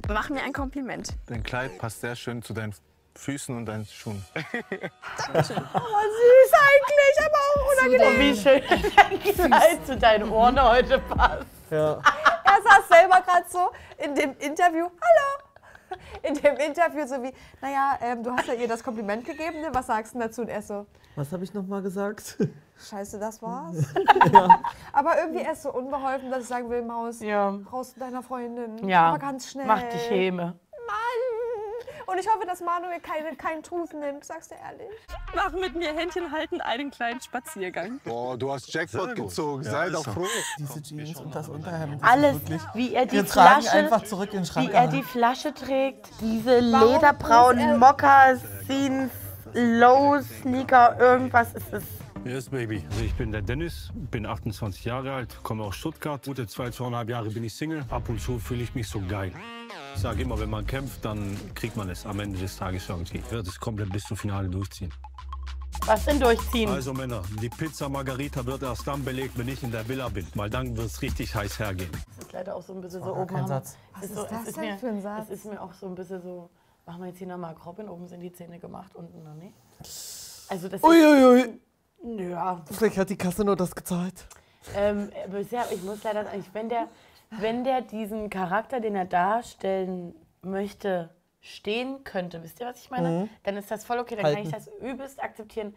Mach 0.09 0.29
mir 0.29 0.43
ein 0.43 0.51
Kompliment. 0.53 1.09
Dein 1.27 1.43
Kleid 1.43 1.77
passt 1.77 2.01
sehr 2.01 2.15
schön 2.15 2.41
zu 2.41 2.53
deinen 2.53 2.73
Füßen 3.15 3.55
und 3.55 3.65
deinen 3.65 3.85
Schuhen. 3.85 4.25
Oh, 5.33 5.41
süß 5.43 6.53
eigentlich, 6.53 7.17
aber 7.19 7.37
auch 7.37 7.71
unangenehm. 7.71 8.07
Und 8.07 8.19
wie 8.19 8.35
schön 8.35 8.61
dein 8.95 9.49
Kleid 9.49 9.85
zu 9.85 9.97
deinen 9.97 10.29
Ohren 10.29 10.61
heute 10.61 10.99
passt. 10.99 11.45
Ja. 11.69 11.93
Er 12.43 12.61
saß 12.63 12.87
selber 12.89 13.21
gerade 13.21 13.45
so 13.49 13.71
in 13.97 14.15
dem 14.15 14.35
Interview. 14.39 14.85
Hallo! 14.85 15.50
In 16.23 16.33
dem 16.35 16.55
Interview 16.57 17.05
so 17.05 17.21
wie, 17.23 17.31
naja, 17.61 17.97
ähm, 18.01 18.23
du 18.23 18.31
hast 18.31 18.47
ja 18.47 18.53
ihr 18.53 18.67
das 18.67 18.83
Kompliment 18.83 19.25
gegeben, 19.25 19.61
ne? 19.61 19.69
was 19.73 19.87
sagst 19.87 20.15
du 20.15 20.19
dazu? 20.19 20.41
Und 20.41 20.49
er 20.49 20.61
so, 20.61 20.85
Was 21.15 21.31
habe 21.31 21.43
ich 21.43 21.53
noch 21.53 21.65
mal 21.65 21.81
gesagt? 21.81 22.37
scheiße, 22.89 23.19
das 23.19 23.41
war's. 23.41 23.93
Aber 24.93 25.19
irgendwie 25.19 25.41
er 25.43 25.53
ist 25.53 25.63
so 25.63 25.71
unbeholfen, 25.73 26.31
dass 26.31 26.43
ich 26.43 26.47
sagen 26.47 26.69
will, 26.69 26.81
Maus, 26.81 27.19
Ja. 27.21 27.49
raus 27.71 27.93
zu 27.93 27.99
deiner 27.99 28.23
Freundin. 28.23 28.87
Ja, 28.87 29.09
Aber 29.09 29.19
ganz 29.19 29.49
schnell. 29.51 29.65
mach 29.67 29.81
dich 29.83 30.09
Häme. 30.09 30.55
Und 32.07 32.17
ich 32.19 32.27
hoffe, 32.27 32.45
dass 32.45 32.61
Manuel 32.61 32.99
keine, 32.99 33.35
keinen 33.35 33.63
Truth 33.63 33.93
nimmt, 33.93 34.25
sagst 34.25 34.51
du 34.51 34.55
ehrlich. 34.55 34.89
Mach 35.35 35.51
mit 35.53 35.75
mir 35.75 35.93
Händchen 35.93 36.31
halten 36.31 36.59
einen 36.61 36.91
kleinen 36.91 37.21
Spaziergang. 37.21 37.99
Boah, 38.03 38.37
du 38.37 38.51
hast 38.51 38.73
Jackpot 38.73 39.15
gezogen. 39.15 39.63
Sei 39.63 39.89
doch 39.89 40.03
froh. 40.03 40.25
Diese 40.57 40.81
Jeans 40.81 41.19
und 41.21 41.33
das 41.33 41.47
Unterhemd. 41.49 42.03
Alles, 42.03 42.37
wie 42.73 42.93
er 42.93 43.05
die 43.05 43.17
Wir 43.17 43.25
Flasche, 43.25 43.71
einfach 43.71 44.03
zurück 44.03 44.29
in 44.33 44.39
den 44.39 44.45
Schrank. 44.45 44.69
wie 44.69 44.73
er 44.73 44.87
die 44.87 45.03
Flasche 45.03 45.53
trägt, 45.53 46.09
diese 46.21 46.59
lederbraunen 46.59 47.69
er- 47.71 47.77
Mokassins, 47.77 49.11
Low 49.53 50.19
Sneaker, 50.41 50.97
irgendwas 50.99 51.53
ist 51.53 51.73
es. 51.73 51.83
Yes, 52.23 52.49
Baby. 52.49 52.85
Also 52.91 53.03
ich 53.03 53.15
bin 53.15 53.31
der 53.31 53.41
Dennis, 53.41 53.89
bin 53.95 54.27
28 54.27 54.85
Jahre 54.85 55.11
alt, 55.13 55.35
komme 55.41 55.63
aus 55.63 55.75
Stuttgart. 55.75 56.23
Gute 56.23 56.45
zwei, 56.45 56.69
zweieinhalb 56.69 57.09
Jahre 57.09 57.29
bin 57.31 57.43
ich 57.43 57.53
Single. 57.55 57.83
Ab 57.89 58.07
und 58.09 58.21
zu 58.21 58.37
fühle 58.37 58.61
ich 58.61 58.75
mich 58.75 58.87
so 58.87 59.01
geil. 59.01 59.31
Ich 59.95 60.01
sage 60.01 60.21
immer, 60.23 60.39
wenn 60.39 60.49
man 60.49 60.65
kämpft, 60.65 61.03
dann 61.05 61.37
kriegt 61.53 61.75
man 61.77 61.89
es 61.89 62.05
am 62.05 62.19
Ende 62.19 62.39
des 62.39 62.55
Tages 62.57 62.87
irgendwie. 62.89 63.17
Ich 63.17 63.31
werde 63.31 63.49
es 63.49 63.59
komplett 63.59 63.91
bis 63.91 64.03
zum 64.03 64.17
Finale 64.17 64.47
durchziehen. 64.49 64.91
Was 65.85 66.05
denn 66.05 66.19
durchziehen? 66.19 66.69
Also 66.69 66.93
Männer, 66.93 67.21
die 67.41 67.49
Pizza 67.49 67.89
Margarita 67.89 68.45
wird 68.45 68.61
erst 68.63 68.85
dann 68.87 69.03
belegt, 69.03 69.37
wenn 69.37 69.47
ich 69.47 69.63
in 69.63 69.71
der 69.71 69.87
Villa 69.87 70.09
bin. 70.09 70.27
Weil 70.35 70.49
dann 70.49 70.75
wird 70.75 70.87
es 70.87 71.01
richtig 71.01 71.33
heiß 71.33 71.59
hergehen. 71.59 71.89
Das 71.91 72.25
ist 72.25 72.31
leider 72.33 72.55
auch 72.55 72.61
so 72.61 72.73
ein 72.73 72.81
bisschen 72.81 73.03
so 73.03 73.15
war 73.15 73.25
gar 73.25 73.37
oben. 73.39 73.47
Satz. 73.47 73.77
Es 74.01 74.09
Was 74.09 74.15
so, 74.15 74.21
ist 74.23 74.31
das 74.31 74.41
es 74.41 74.47
ist 74.49 74.57
denn 74.57 74.65
mir, 74.65 74.77
für 74.77 74.87
ein 74.89 75.01
Satz? 75.01 75.25
Es 75.29 75.39
ist 75.39 75.45
mir 75.45 75.61
auch 75.61 75.73
so 75.73 75.87
ein 75.87 75.95
bisschen 75.95 76.21
so, 76.21 76.49
machen 76.85 77.01
wir 77.01 77.07
jetzt 77.07 77.17
hier 77.17 77.27
nochmal 77.27 77.55
Robin, 77.65 77.89
oben 77.89 78.07
sind 78.07 78.19
die 78.21 78.31
Zähne 78.31 78.59
gemacht, 78.59 78.95
unten 78.95 79.23
noch 79.23 79.33
nicht. 79.35 79.53
Also 80.49 80.67
das 80.67 80.83
Uiuiui. 80.83 81.41
ist, 81.41 82.19
ja, 82.29 82.61
Vielleicht 82.71 82.97
hat 82.97 83.09
die 83.09 83.17
Kasse 83.17 83.43
nur 83.43 83.55
das 83.55 83.73
gezahlt. 83.75 84.25
ähm, 84.75 85.09
bisher, 85.31 85.65
ich 85.71 85.81
muss 85.83 86.03
leider 86.03 86.25
sagen, 86.25 86.45
wenn 86.53 86.69
der, 86.69 86.87
wenn 87.31 87.63
der 87.63 87.81
diesen 87.81 88.29
Charakter, 88.29 88.79
den 88.79 88.95
er 88.95 89.05
darstellen 89.05 90.13
möchte, 90.41 91.09
stehen 91.39 92.03
könnte, 92.03 92.43
wisst 92.43 92.59
ihr, 92.59 92.67
was 92.67 92.79
ich 92.79 92.91
meine? 92.91 93.09
Mhm. 93.09 93.29
Dann 93.43 93.57
ist 93.57 93.71
das 93.71 93.85
voll 93.85 93.99
okay, 93.99 94.15
dann 94.15 94.33
kann 94.33 94.43
ich 94.43 94.51
das 94.51 94.69
übelst 94.81 95.21
akzeptieren. 95.21 95.73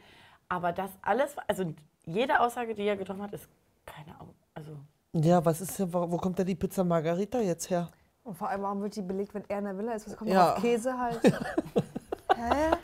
Aber 0.48 0.72
das 0.72 0.90
alles, 1.02 1.36
also 1.48 1.72
jede 2.04 2.40
Aussage, 2.40 2.74
die 2.74 2.82
er 2.82 2.96
getroffen 2.96 3.22
hat, 3.22 3.32
ist 3.32 3.48
keine 3.86 4.14
Ahnung. 4.20 4.34
Also, 4.52 4.72
Ja, 5.12 5.44
was 5.44 5.60
ist 5.60 5.78
denn, 5.78 5.92
wo 5.92 6.10
wo 6.10 6.16
kommt 6.18 6.38
denn 6.38 6.46
die 6.46 6.54
Pizza 6.54 6.84
Margarita 6.84 7.40
jetzt 7.40 7.70
her? 7.70 7.88
Und 8.24 8.36
vor 8.36 8.48
allem, 8.48 8.62
warum 8.62 8.82
wird 8.82 8.96
die 8.96 9.02
belegt, 9.02 9.34
wenn 9.34 9.44
er 9.48 9.58
in 9.58 9.64
der 9.64 9.78
Villa 9.78 9.92
ist? 9.92 10.06
Was 10.06 10.16
kommt 10.16 10.30
ja. 10.30 10.54
auf 10.54 10.62
Käse 10.62 10.98
halt? 10.98 11.20
Hä? 12.36 12.76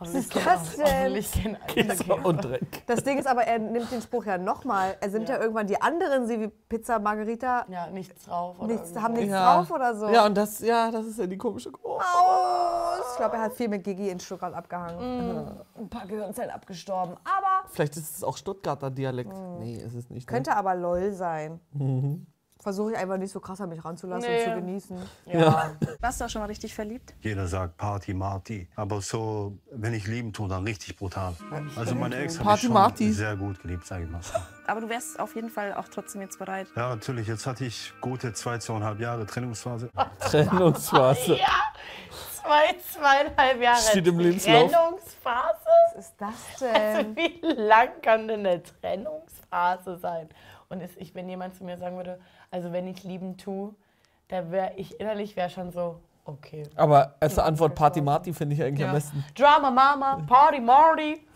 Hoffentlich 0.00 0.26
ist 0.26 0.46
das 0.46 0.76
denn? 0.76 1.56
Alter. 1.88 2.24
Und 2.26 2.44
Dreck. 2.44 2.86
Das 2.86 3.02
Ding 3.04 3.18
ist 3.18 3.26
aber, 3.26 3.42
er 3.44 3.58
nimmt 3.58 3.90
den 3.90 4.02
Spruch 4.02 4.24
ja 4.26 4.38
nochmal. 4.38 4.96
Er 5.00 5.08
nimmt 5.08 5.28
ja. 5.28 5.38
irgendwann 5.40 5.66
die 5.66 5.80
anderen, 5.80 6.26
sie 6.26 6.40
wie 6.40 6.48
Pizza 6.48 6.98
Margarita, 6.98 7.64
Ja, 7.68 7.88
nichts 7.88 8.24
drauf. 8.24 8.58
Oder 8.58 8.74
nichts, 8.74 8.96
haben 8.96 9.14
nichts 9.14 9.30
Ja. 9.32 9.56
drauf 9.56 9.70
oder 9.70 9.94
so. 9.94 10.08
Ja, 10.08 10.26
und 10.26 10.34
das, 10.36 10.60
ja, 10.60 10.90
das 10.90 11.06
ist 11.06 11.18
ja 11.18 11.26
die 11.26 11.38
komische. 11.38 11.70
Oh. 11.82 11.98
Aus. 11.98 13.00
Ich 13.12 13.16
glaube, 13.16 13.36
er 13.36 13.42
hat 13.42 13.52
viel 13.54 13.68
mit 13.68 13.84
Gigi 13.84 14.08
in 14.08 14.18
Stuttgart 14.20 14.54
abgehangen. 14.54 15.46
Ein 15.76 15.88
paar 15.88 16.06
Gehirnzellen 16.06 16.50
abgestorben. 16.50 17.16
Aber 17.24 17.68
Vielleicht 17.70 17.96
ist 17.96 18.16
es 18.16 18.24
auch 18.24 18.36
Stuttgarter 18.36 18.90
Dialekt. 18.90 19.32
Nee, 19.58 19.76
ist 19.76 19.94
es 19.94 20.10
nicht. 20.10 20.28
ne? 20.28 20.32
könnte 20.34 20.56
aber 20.56 20.74
LOL 20.74 21.12
sein. 21.12 21.60
Versuche 22.64 22.92
ich 22.92 22.96
einfach 22.98 23.18
nicht 23.18 23.30
so 23.30 23.40
krass 23.40 23.60
an 23.60 23.68
mich 23.68 23.84
ranzulassen 23.84 24.28
Nee. 24.30 24.38
und 24.38 24.44
zu 24.48 24.54
genießen. 24.56 24.98
Ja. 25.26 25.72
Warst 26.00 26.18
du 26.20 26.24
auch 26.24 26.28
schon 26.30 26.40
mal 26.40 26.46
richtig 26.46 26.74
verliebt? 26.74 27.12
Jeder 27.20 27.46
sagt 27.46 27.76
Party, 27.76 28.14
Marty. 28.14 28.66
Aber 28.74 29.02
so, 29.02 29.58
wenn 29.70 29.92
ich 29.92 30.06
lieben 30.06 30.32
tue, 30.32 30.48
dann 30.48 30.64
richtig 30.64 30.96
brutal. 30.96 31.34
Also 31.76 31.94
meine 31.94 32.16
Ex 32.16 32.34
habe 32.38 32.42
ich 32.42 32.46
Party, 32.48 32.62
schon 32.64 32.72
Marty. 32.72 33.12
sehr 33.12 33.36
gut 33.36 33.60
geliebt, 33.60 33.86
sage 33.86 34.04
ich 34.04 34.10
mal. 34.10 34.20
Aber 34.66 34.80
du 34.80 34.88
wärst 34.88 35.20
auf 35.20 35.34
jeden 35.34 35.50
Fall 35.50 35.74
auch 35.74 35.88
trotzdem 35.88 36.22
jetzt 36.22 36.38
bereit. 36.38 36.66
Ja, 36.74 36.88
natürlich. 36.88 37.28
Jetzt 37.28 37.46
hatte 37.46 37.66
ich 37.66 37.92
gute 38.00 38.32
zwei, 38.32 38.56
zweieinhalb 38.56 38.98
Jahre 38.98 39.26
Trennungsphase. 39.26 39.90
Trennungsphase. 40.20 41.36
Zwei, 42.32 42.74
zweieinhalb 42.92 43.60
Jahre 43.60 43.78
Steht 43.82 44.06
im 44.06 44.18
Lebenslauf. 44.18 44.70
Trennungsphase? 44.70 45.58
Was 45.94 46.06
ist 46.06 46.14
das 46.18 46.62
Also 46.74 47.02
denn? 47.02 47.14
wie 47.16 47.40
lang 47.42 47.88
kann 48.00 48.26
denn 48.26 48.40
eine 48.40 48.62
Trennungsphase 48.62 49.98
sein? 49.98 50.28
Und 50.70 50.80
ist, 50.80 50.96
ich, 50.96 51.14
wenn 51.14 51.28
jemand 51.28 51.54
zu 51.54 51.62
mir 51.62 51.76
sagen 51.76 51.96
würde, 51.96 52.18
also 52.50 52.72
wenn 52.72 52.86
ich 52.86 53.04
lieben 53.04 53.36
tue, 53.36 53.74
da 54.28 54.50
wäre 54.50 54.72
ich 54.76 54.98
innerlich 55.00 55.36
wäre 55.36 55.50
schon 55.50 55.70
so, 55.70 56.00
okay. 56.24 56.64
Aber 56.76 57.14
als 57.20 57.38
Antwort 57.38 57.74
Party 57.74 58.00
Marty 58.00 58.32
finde 58.32 58.54
ich 58.54 58.62
eigentlich 58.62 58.86
am 58.86 58.94
besten. 58.94 59.24
Drama 59.36 59.70
Mama, 59.70 60.22
Party 60.26 60.60
Marty, 60.60 61.26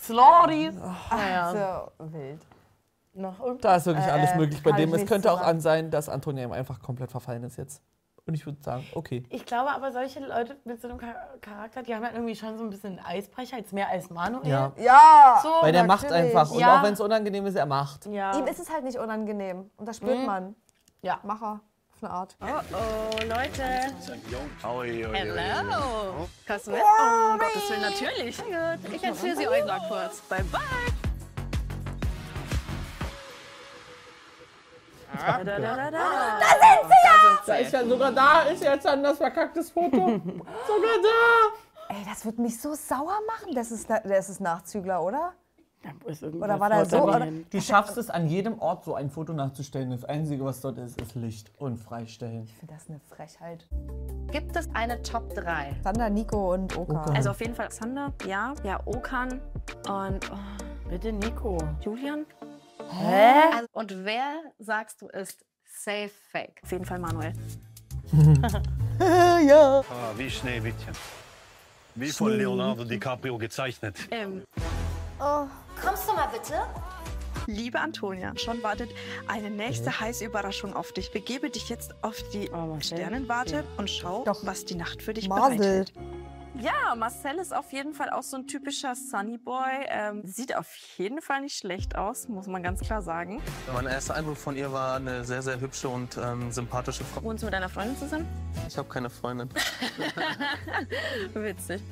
Slaughty. 0.00 0.70
Naja, 1.10 1.90
So 1.98 2.04
wild. 2.12 2.40
noch 3.14 3.38
irgendwas. 3.40 3.62
Da 3.62 3.76
ist 3.76 3.86
wirklich 3.86 4.06
alles 4.06 4.30
Äh, 4.32 4.36
möglich 4.36 4.62
bei 4.62 4.72
dem. 4.72 4.92
Es 4.94 5.06
könnte 5.06 5.32
auch 5.32 5.40
an 5.40 5.60
sein, 5.60 5.90
dass 5.90 6.08
Antonia 6.08 6.44
ihm 6.44 6.52
einfach 6.52 6.80
komplett 6.80 7.10
verfallen 7.10 7.44
ist 7.44 7.56
jetzt. 7.56 7.80
Und 8.26 8.32
ich 8.32 8.46
würde 8.46 8.56
sagen, 8.62 8.86
okay. 8.94 9.22
Ich 9.28 9.44
glaube 9.44 9.70
aber, 9.70 9.92
solche 9.92 10.18
Leute 10.20 10.56
mit 10.64 10.80
so 10.80 10.88
einem 10.88 10.98
Char- 10.98 11.14
Charakter, 11.42 11.82
die 11.82 11.94
haben 11.94 12.02
halt 12.04 12.14
irgendwie 12.14 12.34
schon 12.34 12.56
so 12.56 12.64
ein 12.64 12.70
bisschen 12.70 12.98
Eisbrecher, 12.98 13.58
jetzt 13.58 13.74
mehr 13.74 13.88
als 13.90 14.08
Manuel. 14.08 14.48
Ja. 14.48 14.72
Ja! 14.78 15.40
So, 15.42 15.50
Weil 15.60 15.72
der 15.72 15.82
natürlich. 15.82 16.10
macht 16.10 16.12
einfach. 16.12 16.50
Und 16.50 16.58
Ja. 16.60 16.78
auch 16.78 16.82
wenn 16.84 16.94
es 16.94 17.00
unangenehm 17.02 17.44
ist, 17.44 17.54
er 17.54 17.66
macht. 17.66 18.06
ja. 18.06 18.34
Ihm 18.38 18.46
ist 18.46 18.58
es 18.60 18.70
halt 18.72 18.84
nicht 18.84 18.96
unangenehm. 18.98 19.70
Und 19.76 19.86
das 19.86 19.98
spürt 19.98 20.24
man. 20.24 20.56
Ja. 21.02 21.18
Macher. 21.22 21.60
Auf 21.92 22.02
eine 22.02 22.10
Art. 22.12 22.36
Oh, 22.40 22.46
oh, 22.72 23.22
Leute. 23.24 23.62
Hello. 25.12 26.28
Kannst 26.46 26.66
du 26.66 26.70
mit? 26.70 26.80
Oh, 26.80 27.32
um 27.34 27.38
Gottes 27.38 27.70
Willen, 27.70 27.82
natürlich. 27.82 28.38
Gut, 28.38 28.94
ich 28.94 29.04
erzähle 29.04 29.36
sie 29.36 29.48
euch 29.48 29.66
mal 29.66 29.80
kurz. 29.86 30.20
Bye, 30.22 30.44
bye. 30.44 30.60
Da, 35.16 35.44
da, 35.44 35.58
da, 35.58 35.76
da, 35.76 35.90
da. 35.90 36.40
Da 37.46 37.56
ist 37.56 37.72
ja 37.72 37.86
sogar 37.86 38.12
da, 38.12 38.42
ist 38.42 38.62
jetzt 38.62 38.84
dann 38.84 39.02
das 39.02 39.18
verkacktes 39.18 39.70
Foto. 39.70 39.96
sogar 39.96 40.98
da. 41.02 41.94
Ey, 41.94 42.04
das 42.08 42.24
wird 42.24 42.38
mich 42.38 42.60
so 42.60 42.74
sauer 42.74 43.18
machen. 43.26 43.54
Das 43.54 43.70
ist, 43.70 43.88
das 43.90 44.28
ist 44.28 44.40
Nachzügler, 44.40 45.02
oder? 45.02 45.34
Da 45.82 46.10
ist 46.10 46.22
irgendwas 46.22 46.48
Oder 46.48 46.60
war 46.60 46.70
da 46.70 46.84
so, 46.86 47.02
oder-. 47.02 47.28
Du 47.50 47.60
schaffst 47.60 47.98
es 47.98 48.08
an 48.08 48.26
jedem 48.26 48.58
Ort 48.58 48.84
so 48.84 48.94
ein 48.94 49.10
Foto 49.10 49.34
nachzustellen. 49.34 49.90
Das 49.90 50.04
Einzige, 50.04 50.44
was 50.44 50.62
dort 50.62 50.78
ist, 50.78 50.98
ist 51.00 51.14
Licht 51.14 51.52
und 51.58 51.76
Freistellen. 51.76 52.44
Ich 52.44 52.54
finde 52.54 52.74
das 52.74 52.88
eine 52.88 53.00
Frechheit. 53.00 53.68
Gibt 54.32 54.56
es 54.56 54.68
eine 54.72 55.02
Top 55.02 55.34
3? 55.34 55.76
Sander, 55.82 56.08
Nico 56.08 56.54
und 56.54 56.76
Oka. 56.76 57.02
Oka. 57.02 57.12
Also 57.12 57.30
auf 57.30 57.40
jeden 57.40 57.54
Fall 57.54 57.70
Sander, 57.70 58.14
ja. 58.26 58.54
Ja, 58.64 58.80
Okan 58.86 59.42
und 59.86 60.30
oh, 60.32 60.64
Bitte 60.88 61.12
Nico. 61.12 61.58
Julian. 61.80 62.26
Hä? 62.90 63.52
Also, 63.54 63.68
und 63.72 64.04
wer, 64.04 64.42
sagst 64.58 65.02
du, 65.02 65.08
ist 65.08 65.44
safe 65.82 66.10
fake? 66.32 66.60
Auf 66.62 66.72
jeden 66.72 66.84
Fall 66.84 66.98
Manuel. 66.98 67.32
ja. 69.00 69.80
Ah, 69.80 70.12
wie 70.16 70.30
Schneewittchen. 70.30 70.94
Wie 71.96 72.10
von 72.10 72.32
Leonardo 72.36 72.84
DiCaprio 72.84 73.38
gezeichnet. 73.38 73.96
Ähm, 74.10 74.42
Kommst 75.18 76.08
du 76.08 76.12
mal 76.14 76.28
bitte? 76.28 76.54
Liebe 77.46 77.78
Antonia, 77.78 78.32
schon 78.36 78.62
wartet 78.62 78.90
eine 79.28 79.50
nächste 79.50 80.00
heiße 80.00 80.24
Überraschung 80.24 80.74
auf 80.74 80.92
dich. 80.92 81.12
Begebe 81.12 81.50
dich 81.50 81.68
jetzt 81.68 81.94
auf 82.02 82.16
die 82.32 82.50
Oh. 82.50 82.78
Sternenwarte 82.80 83.64
und 83.76 83.90
schau, 83.90 84.24
Doch. 84.24 84.44
was 84.46 84.64
die 84.64 84.74
Nacht 84.76 85.02
für 85.02 85.12
dich 85.14 85.28
Marcel. 85.28 85.56
bereithält. 85.58 85.92
Ja, 86.60 86.94
Marcel 86.94 87.38
ist 87.38 87.54
auf 87.54 87.72
jeden 87.72 87.94
Fall 87.94 88.10
auch 88.10 88.22
so 88.22 88.36
ein 88.36 88.46
typischer 88.46 88.94
Sunnyboy. 88.94 89.86
Ähm, 89.88 90.22
sieht 90.24 90.56
auf 90.56 90.72
jeden 90.96 91.20
Fall 91.20 91.40
nicht 91.40 91.56
schlecht 91.56 91.96
aus, 91.96 92.28
muss 92.28 92.46
man 92.46 92.62
ganz 92.62 92.80
klar 92.80 93.02
sagen. 93.02 93.42
Mein 93.72 93.86
erster 93.86 94.14
Eindruck 94.14 94.36
von 94.36 94.56
ihr 94.56 94.72
war 94.72 94.96
eine 94.96 95.24
sehr, 95.24 95.42
sehr 95.42 95.60
hübsche 95.60 95.88
und 95.88 96.16
ähm, 96.16 96.52
sympathische 96.52 97.02
Frau. 97.04 97.22
Wohnst 97.24 97.42
du 97.42 97.46
mit 97.46 97.54
deiner 97.54 97.68
Freundin 97.68 97.96
zusammen? 97.96 98.26
Ich 98.68 98.78
habe 98.78 98.88
keine 98.88 99.10
Freundin. 99.10 99.48
Witzig. 101.34 101.82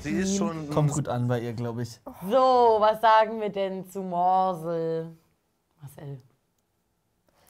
Sie 0.00 0.10
ist 0.12 0.36
schon. 0.36 0.70
Kommt 0.70 0.92
gut 0.92 1.08
an 1.08 1.26
bei 1.26 1.40
ihr, 1.40 1.54
glaube 1.54 1.82
ich. 1.82 2.00
So, 2.30 2.76
was 2.78 3.00
sagen 3.00 3.40
wir 3.40 3.50
denn 3.50 3.88
zu 3.88 4.00
Morsel? 4.02 5.16
Marcel. 5.80 6.22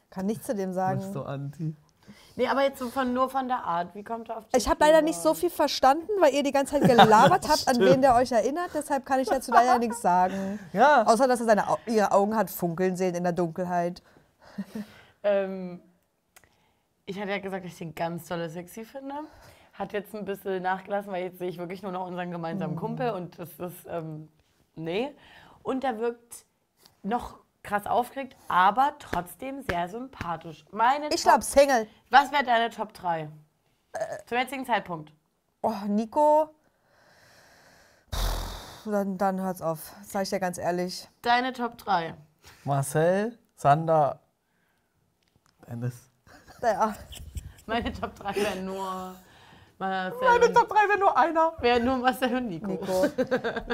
Kann 0.09 0.27
nichts 0.27 0.46
zu 0.46 0.55
dem 0.55 0.70
Bist 0.70 0.77
sagen. 0.77 1.12
du 1.12 1.22
anti? 1.22 1.77
Nee, 2.37 2.49
aber 2.49 2.62
jetzt 2.62 2.79
so 2.79 2.88
von, 2.90 3.12
nur 3.14 3.31
von 3.31 3.49
der 3.49 3.64
Art. 3.64 3.95
Wie 3.95 4.05
kommt 4.05 4.29
er 4.29 4.38
auf 4.38 4.45
die 4.49 4.57
Ich 4.59 4.69
habe 4.69 4.85
leider 4.85 5.01
nicht 5.03 5.19
so 5.19 5.33
viel 5.35 5.49
verstanden, 5.51 6.09
weil 6.21 6.35
ihr 6.35 6.42
die 6.42 6.53
ganze 6.53 6.79
Zeit 6.79 6.88
gelabert 6.88 7.49
habt, 7.49 7.66
an 7.66 7.79
wen 7.81 8.03
der 8.03 8.14
euch 8.14 8.31
erinnert. 8.33 8.71
Deshalb 8.75 9.07
kann 9.07 9.21
ich 9.21 9.29
dazu 9.29 9.51
leider 9.53 9.79
nichts 9.79 10.03
sagen. 10.03 10.59
Ja. 10.73 11.03
Außer, 11.07 11.27
dass 11.27 11.40
er 11.40 11.47
seine, 11.47 11.69
Au- 11.69 11.79
ihre 11.87 12.12
Augen 12.12 12.37
hat 12.37 12.51
funkeln 12.51 12.97
sehen 12.97 13.14
in 13.14 13.23
der 13.23 13.33
Dunkelheit. 13.33 14.03
Ähm, 15.23 15.81
ich 17.07 17.19
hatte 17.21 17.31
ja 17.31 17.38
gesagt, 17.38 17.64
dass 17.64 17.73
ich 17.73 17.79
den 17.79 17.95
ganz 17.95 18.27
toll 18.29 18.49
sexy 18.49 18.85
finde. 18.85 19.14
Hat 19.73 19.92
jetzt 19.92 20.14
ein 20.14 20.25
bisschen 20.25 20.62
nachgelassen, 20.62 21.12
weil 21.12 21.25
jetzt 21.25 21.38
sehe 21.38 21.49
ich 21.49 21.59
wirklich 21.59 21.83
nur 21.83 21.92
noch 21.92 22.07
unseren 22.07 22.31
gemeinsamen 22.31 22.77
Kumpel 22.77 23.11
und 23.11 23.38
das 23.38 23.51
ist, 23.59 23.87
ähm, 23.88 24.29
nee. 24.75 25.14
Und 25.62 25.85
er 25.85 25.99
wirkt 25.99 26.45
noch 27.03 27.38
krass 27.66 27.87
aufgeregt, 27.87 28.37
aber 28.48 28.94
trotzdem 28.98 29.62
sehr 29.68 29.88
sympathisch. 29.88 30.64
Meine 30.70 31.09
Ich 31.09 31.22
glaube, 31.22 31.42
Single. 31.42 31.87
Was 32.11 32.33
wäre 32.33 32.44
deine 32.44 32.70
Top 32.70 32.94
3? 32.94 33.29
Zum 34.26 34.38
jetzigen 34.38 34.64
Zeitpunkt. 34.64 35.12
Oh, 35.62 35.74
Nico. 35.87 36.55
Puh, 38.11 38.90
dann, 38.90 39.18
dann 39.18 39.40
hört's 39.40 39.61
auf. 39.62 39.92
Sag 40.02 40.22
ich 40.22 40.31
dir 40.31 40.40
ganz 40.40 40.59
ehrlich. 40.59 41.09
Deine 41.22 41.52
Top 41.52 41.76
3. 41.79 42.14
Marcel, 42.64 43.38
Sander, 43.57 44.20
Dennis. 45.68 46.11
Ja. 46.62 46.94
Meine 47.66 47.92
Top 47.92 48.14
3 48.16 48.35
wären 48.37 48.64
nur 48.64 49.16
Marcel 49.78 50.18
Meine 50.22 50.52
Top 50.52 50.68
3 50.68 50.74
wäre 50.88 50.98
nur 50.98 51.16
einer. 51.18 51.52
wär 51.60 51.80
nur 51.80 51.96
Marcel 51.98 52.34
und 52.34 52.48
Nico. 52.48 52.66
Nico. 52.66 53.02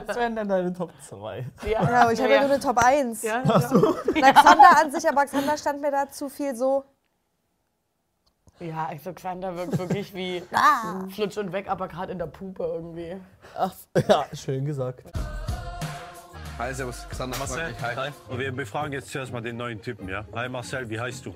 Was 0.07 0.17
wären 0.17 0.35
denn 0.35 0.49
deine 0.49 0.73
Top 0.73 0.91
2? 1.09 1.47
Ja, 1.69 1.81
aber 1.81 2.13
ich 2.13 2.21
habe 2.21 2.33
ja 2.33 2.41
nur 2.41 2.51
eine 2.51 2.61
Top 2.61 2.77
1. 2.79 3.23
Ja, 3.23 3.43
Na, 3.45 4.33
Xander 4.33 4.81
an 4.81 4.91
sich, 4.91 5.09
aber 5.09 5.25
Xander 5.25 5.57
stand 5.57 5.81
mir 5.81 5.91
da 5.93 6.09
zu 6.11 6.29
viel 6.29 6.57
so. 6.57 6.85
ja, 8.59 8.87
also 8.91 9.13
Xander 9.13 9.57
wirkt 9.57 9.79
wirklich 9.79 10.13
wie 10.15 10.43
Ah. 10.53 11.07
Flutsch 11.15 11.37
und 11.39 11.53
weg, 11.53 11.69
aber 11.71 11.87
gerade 11.89 12.11
in 12.13 12.19
der 12.19 12.27
Puppe 12.27 12.65
irgendwie. 12.65 13.17
Ach, 13.57 13.73
ja, 14.09 14.25
schön 14.35 14.65
gesagt. 14.65 15.05
Hi, 16.59 16.75
servus. 16.75 17.07
Xander, 17.11 17.39
Marcel. 17.39 17.75
Hi. 17.81 18.11
Und 18.29 18.39
wir 18.41 18.53
befragen 18.53 18.93
jetzt 18.93 19.09
zuerst 19.11 19.33
mal 19.33 19.41
den 19.41 19.57
neuen 19.57 19.81
Typen, 19.81 20.09
ja? 20.09 20.25
Hi 20.35 20.49
Marcel, 20.49 20.89
wie 20.91 20.99
heißt 21.01 21.25
du? 21.27 21.35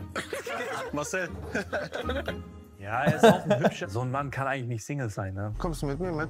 Marcel, 0.93 1.29
Ja, 2.87 3.03
er 3.03 3.17
ist 3.17 3.25
auch 3.25 3.45
ein 3.45 3.59
hübscher. 3.65 3.89
So 3.89 4.03
ein 4.03 4.13
Mann 4.13 4.31
kann 4.31 4.47
eigentlich 4.47 4.69
nicht 4.69 4.85
Single 4.85 5.11
sein, 5.11 5.35
ne? 5.35 5.53
kommst 5.59 5.83
du 5.83 5.87
mit 5.87 5.99
mir 5.99 6.13
mit? 6.13 6.29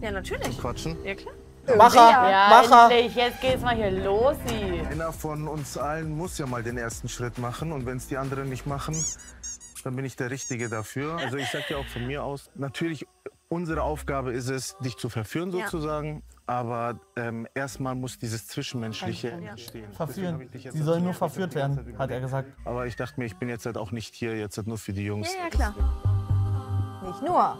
Ja, 0.00 0.12
natürlich. 0.12 0.56
Quatschen? 0.56 0.96
Ja, 1.04 1.16
klar. 1.16 1.34
Macher, 1.76 1.96
Ja, 2.30 2.48
Macher. 2.48 2.94
endlich, 2.94 3.16
jetzt 3.16 3.40
geht's 3.40 3.60
mal 3.62 3.74
hier 3.74 3.90
los, 3.90 4.36
sie. 4.46 4.80
Einer 4.88 5.12
von 5.12 5.48
uns 5.48 5.76
allen 5.76 6.16
muss 6.16 6.38
ja 6.38 6.46
mal 6.46 6.62
den 6.62 6.78
ersten 6.78 7.08
Schritt 7.08 7.38
machen 7.38 7.72
und 7.72 7.84
wenn 7.84 7.96
es 7.96 8.06
die 8.06 8.16
anderen 8.18 8.48
nicht 8.48 8.66
machen, 8.68 8.94
dann 9.82 9.96
bin 9.96 10.04
ich 10.04 10.14
der 10.14 10.30
Richtige 10.30 10.68
dafür. 10.68 11.16
Also 11.16 11.36
ich 11.36 11.50
sag 11.50 11.68
ja 11.68 11.76
auch 11.78 11.86
von 11.86 12.06
mir 12.06 12.22
aus, 12.22 12.50
natürlich 12.54 13.04
unsere 13.52 13.82
Aufgabe 13.82 14.32
ist 14.32 14.48
es, 14.48 14.76
dich 14.78 14.96
zu 14.96 15.08
verführen 15.10 15.52
Ja. 15.52 15.64
sozusagen, 15.66 16.22
aber 16.46 16.98
ähm, 17.16 17.46
erstmal 17.54 17.94
muss 17.94 18.18
dieses 18.18 18.46
Zwischenmenschliche 18.48 19.30
entstehen. 19.30 19.92
Verführen. 19.92 20.40
ich 20.40 20.50
dich 20.50 20.64
jetzt 20.64 20.74
Sie 20.74 20.82
sollen 20.82 21.04
nur 21.04 21.14
verführt 21.14 21.54
werden, 21.54 21.96
hat 21.98 22.10
er 22.10 22.20
gesagt. 22.20 22.48
Aber 22.64 22.86
ich 22.86 22.96
dachte 22.96 23.20
mir, 23.20 23.26
ich 23.26 23.36
bin 23.36 23.48
jetzt 23.48 23.66
halt 23.66 23.76
auch 23.76 23.92
nicht 23.92 24.14
hier, 24.14 24.36
jetzt 24.36 24.56
halt 24.56 24.66
nur 24.66 24.78
für 24.78 24.92
die 24.92 25.04
Jungs. 25.04 25.32
Ja, 25.34 25.44
ja, 25.44 25.50
klar. 25.50 25.74
Nicht 27.04 27.22
nur. 27.22 27.58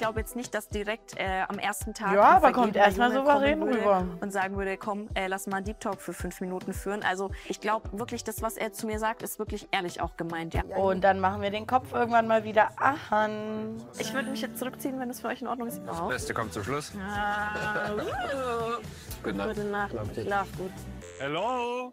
Ich 0.00 0.02
glaube 0.02 0.20
jetzt 0.20 0.34
nicht, 0.34 0.54
dass 0.54 0.66
direkt 0.70 1.14
äh, 1.18 1.42
am 1.46 1.58
ersten 1.58 1.92
Tag 1.92 2.14
Ja, 2.14 2.22
aber 2.22 2.52
kommt 2.52 2.74
vergebener 2.74 2.86
erst 2.86 2.96
mal 2.96 3.12
Junge 3.12 3.20
souverän 3.20 3.62
rüber. 3.62 4.06
Und 4.22 4.32
sagen 4.32 4.56
würde, 4.56 4.78
komm, 4.78 5.08
äh, 5.12 5.26
lass 5.26 5.46
mal 5.46 5.58
einen 5.58 5.66
Deep 5.66 5.78
Talk 5.78 6.00
für 6.00 6.14
fünf 6.14 6.40
Minuten 6.40 6.72
führen. 6.72 7.02
Also 7.02 7.30
ich 7.46 7.60
glaube 7.60 7.86
wirklich, 7.92 8.24
das, 8.24 8.40
was 8.40 8.56
er 8.56 8.72
zu 8.72 8.86
mir 8.86 8.98
sagt, 8.98 9.22
ist 9.22 9.38
wirklich 9.38 9.68
ehrlich 9.72 10.00
auch 10.00 10.16
gemeint, 10.16 10.54
ja. 10.54 10.62
Und 10.74 11.04
dann 11.04 11.20
machen 11.20 11.42
wir 11.42 11.50
den 11.50 11.66
Kopf 11.66 11.92
irgendwann 11.92 12.26
mal 12.26 12.44
wieder 12.44 12.70
an. 12.80 13.76
Ich 13.98 14.14
würde 14.14 14.30
mich 14.30 14.40
jetzt 14.40 14.58
zurückziehen, 14.58 14.98
wenn 14.98 15.10
es 15.10 15.20
für 15.20 15.28
euch 15.28 15.42
in 15.42 15.48
Ordnung 15.48 15.68
ist. 15.68 15.86
Auch. 15.86 16.08
Beste 16.08 16.32
kommt 16.32 16.54
zum 16.54 16.64
Schluss. 16.64 16.92
Ah, 16.98 17.92
uh. 17.92 18.82
Gute 19.22 19.36
Nacht. 19.36 19.50
Gute 19.50 19.64
Nacht. 19.66 19.92
Schlaf 20.14 20.48
gut. 20.56 20.72
Hello! 21.18 21.92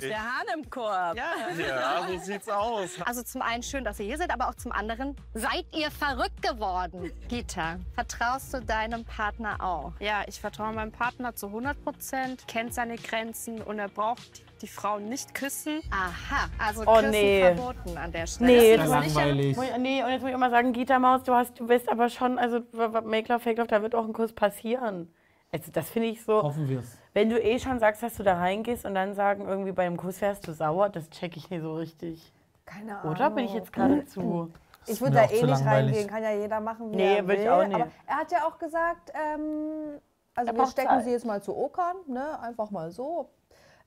Der 0.00 0.18
Hahn 0.18 0.46
im 0.56 0.68
Korb. 0.70 1.16
Ja. 1.16 1.32
Ja, 1.58 2.06
so 2.08 2.18
sieht's 2.18 2.48
aus. 2.48 2.90
Also 3.04 3.22
zum 3.22 3.42
einen 3.42 3.62
schön, 3.62 3.84
dass 3.84 3.98
ihr 4.00 4.06
hier 4.06 4.18
seid, 4.18 4.32
aber 4.32 4.48
auch 4.48 4.54
zum 4.54 4.72
anderen 4.72 5.16
seid 5.34 5.64
ihr 5.72 5.90
verrückt 5.90 6.42
geworden. 6.42 7.12
Gita, 7.28 7.76
vertraust 7.94 8.52
du 8.54 8.60
deinem 8.60 9.04
Partner 9.04 9.56
auch? 9.60 9.92
Ja, 10.00 10.22
ich 10.26 10.40
vertraue 10.40 10.72
meinem 10.72 10.92
Partner 10.92 11.34
zu 11.34 11.46
100 11.48 11.82
Prozent, 11.84 12.46
kennt 12.48 12.74
seine 12.74 12.96
Grenzen 12.96 13.60
und 13.62 13.78
er 13.78 13.88
braucht 13.88 14.42
die 14.62 14.68
Frau 14.68 14.98
nicht 14.98 15.34
küssen. 15.34 15.80
Aha, 15.90 16.48
also 16.58 16.82
Oh, 16.86 16.96
Küssen 16.96 17.10
nee. 17.12 17.40
verboten 17.54 17.96
an 17.96 18.12
der 18.12 18.26
Stelle. 18.26 18.50
Nee, 18.52 18.76
Das 18.76 18.86
ist 18.86 18.90
langweilig. 18.90 19.56
Ich- 19.56 19.76
Nee, 19.78 20.02
und 20.02 20.10
jetzt 20.10 20.20
muss 20.20 20.28
ich 20.30 20.34
auch 20.34 20.40
mal 20.40 20.50
sagen, 20.50 20.72
Gita 20.72 20.98
Maus, 20.98 21.22
du, 21.22 21.34
hast, 21.34 21.58
du 21.58 21.66
bist 21.66 21.88
aber 21.88 22.08
schon, 22.10 22.38
also 22.38 22.60
Make 23.04 23.32
Love, 23.32 23.40
Fake 23.40 23.56
Love, 23.58 23.68
da 23.68 23.80
wird 23.82 23.94
auch 23.94 24.04
ein 24.04 24.12
Kuss 24.12 24.32
passieren. 24.32 25.12
Also 25.52 25.72
das 25.72 25.90
finde 25.90 26.08
ich 26.08 26.22
so, 26.24 26.42
Hoffen 26.42 26.68
wir 26.68 26.78
es. 26.80 26.96
wenn 27.12 27.28
du 27.28 27.40
eh 27.42 27.58
schon 27.58 27.78
sagst, 27.80 28.02
dass 28.02 28.14
du 28.16 28.22
da 28.22 28.34
reingehst 28.38 28.84
und 28.84 28.94
dann 28.94 29.14
sagen, 29.14 29.48
irgendwie 29.48 29.72
beim 29.72 29.96
Kuss 29.96 30.20
wärst 30.20 30.46
du 30.46 30.52
sauer, 30.52 30.88
das 30.90 31.10
check 31.10 31.36
ich 31.36 31.50
nicht 31.50 31.62
so 31.62 31.74
richtig. 31.74 32.32
Keine 32.64 32.98
Ahnung. 32.98 33.12
Oder 33.12 33.30
bin 33.30 33.44
ich 33.46 33.52
jetzt 33.52 33.72
gerade 33.72 34.04
zu... 34.06 34.52
Ich 34.86 35.00
würde 35.00 35.16
da 35.16 35.24
eh 35.30 35.42
nicht 35.44 35.64
reingehen. 35.66 36.08
Kann 36.08 36.22
ja 36.22 36.30
jeder 36.32 36.58
machen, 36.60 36.90
wie 36.92 36.96
Nee, 36.96 37.16
er 37.18 37.26
will. 37.28 37.38
ich 37.40 37.50
auch 37.50 37.64
nicht. 37.66 37.74
Aber 37.74 37.88
er 38.06 38.16
hat 38.16 38.32
ja 38.32 38.46
auch 38.46 38.58
gesagt, 38.58 39.10
ähm, 39.12 39.98
also 40.34 40.52
Er 40.52 40.56
wir 40.56 40.66
stecken 40.66 40.88
Zeit. 40.88 41.04
sie 41.04 41.10
jetzt 41.10 41.26
mal 41.26 41.42
zu 41.42 41.54
Okan, 41.56 41.96
ne? 42.06 42.40
einfach 42.40 42.70
mal 42.70 42.90
so. 42.90 43.28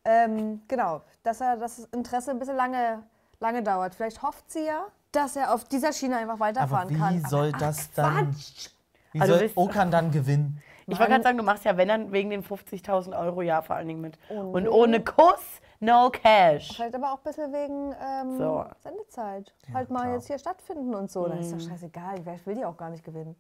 Ähm, 0.06 0.62
genau, 0.68 1.02
dass 1.24 1.40
er 1.42 1.58
das 1.58 1.80
Interesse 1.94 2.32
ein 2.32 2.40
bisschen 2.40 2.58
lange, 2.58 3.04
lange 3.40 3.64
dauert. 3.64 3.96
Vielleicht 3.96 4.22
hofft 4.22 4.52
sie 4.52 4.66
ja, 4.66 4.86
dass 5.14 5.36
er 5.36 5.54
auf 5.54 5.64
dieser 5.64 5.94
Schiene 5.94 6.18
einfach 6.18 6.34
Aber 6.36 6.42
weiterfahren 6.46 6.90
wie 6.90 6.98
kann. 7.00 7.22
soll 7.28 7.52
ach, 7.56 7.60
das 7.60 7.92
dann. 7.94 8.32
Quatsch. 8.32 8.70
Wie 9.14 9.22
Also 9.22 9.34
soll 9.34 9.44
wisst- 9.44 9.58
Okan 9.58 9.92
dann 9.92 10.12
gewinnen? 10.12 10.62
Ich 10.88 10.98
wollte 11.00 11.12
gerade 11.12 11.24
sagen, 11.24 11.38
du 11.38 11.44
machst 11.44 11.66
ja, 11.66 11.78
wenn 11.78 11.88
dann 11.88 12.12
wegen 12.12 12.30
den 12.30 12.44
50.000 12.44 13.18
Euro 13.18 13.42
ja 13.42 13.62
vor 13.62 13.76
allen 13.76 13.88
Dingen 13.88 14.02
mit. 14.02 14.18
Und 14.30 14.54
Und 14.56 14.64
wie? 14.66 14.70
ohne 14.70 15.04
Kuss, 15.04 15.62
no 15.80 16.10
cash. 16.10 16.70
Vielleicht 16.76 16.96
aber 16.96 17.14
auch 17.14 17.18
ein 17.18 17.24
bisschen 17.24 17.52
wegen 17.54 17.96
ähm, 18.02 18.38
So. 18.38 18.66
Sendezeit. 18.80 19.54
halt 19.74 19.90
mal 19.90 20.12
jetzt 20.14 20.28
hier 20.28 20.38
stattfinden 20.40 20.94
und 20.96 21.10
so. 21.12 21.28
Dann 21.28 21.40
ist 21.40 21.52
Mhm. 21.54 21.60
doch 21.60 21.70
scheißegal. 21.70 22.18
Vielleicht 22.22 22.46
will 22.46 22.56
die 22.56 22.66
auch 22.66 22.78
gar 22.78 22.90
nicht 22.90 23.04
gewinnen. 23.04 23.36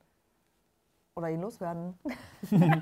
Oder 1.15 1.29
ihn 1.29 1.41
loswerden. 1.41 1.99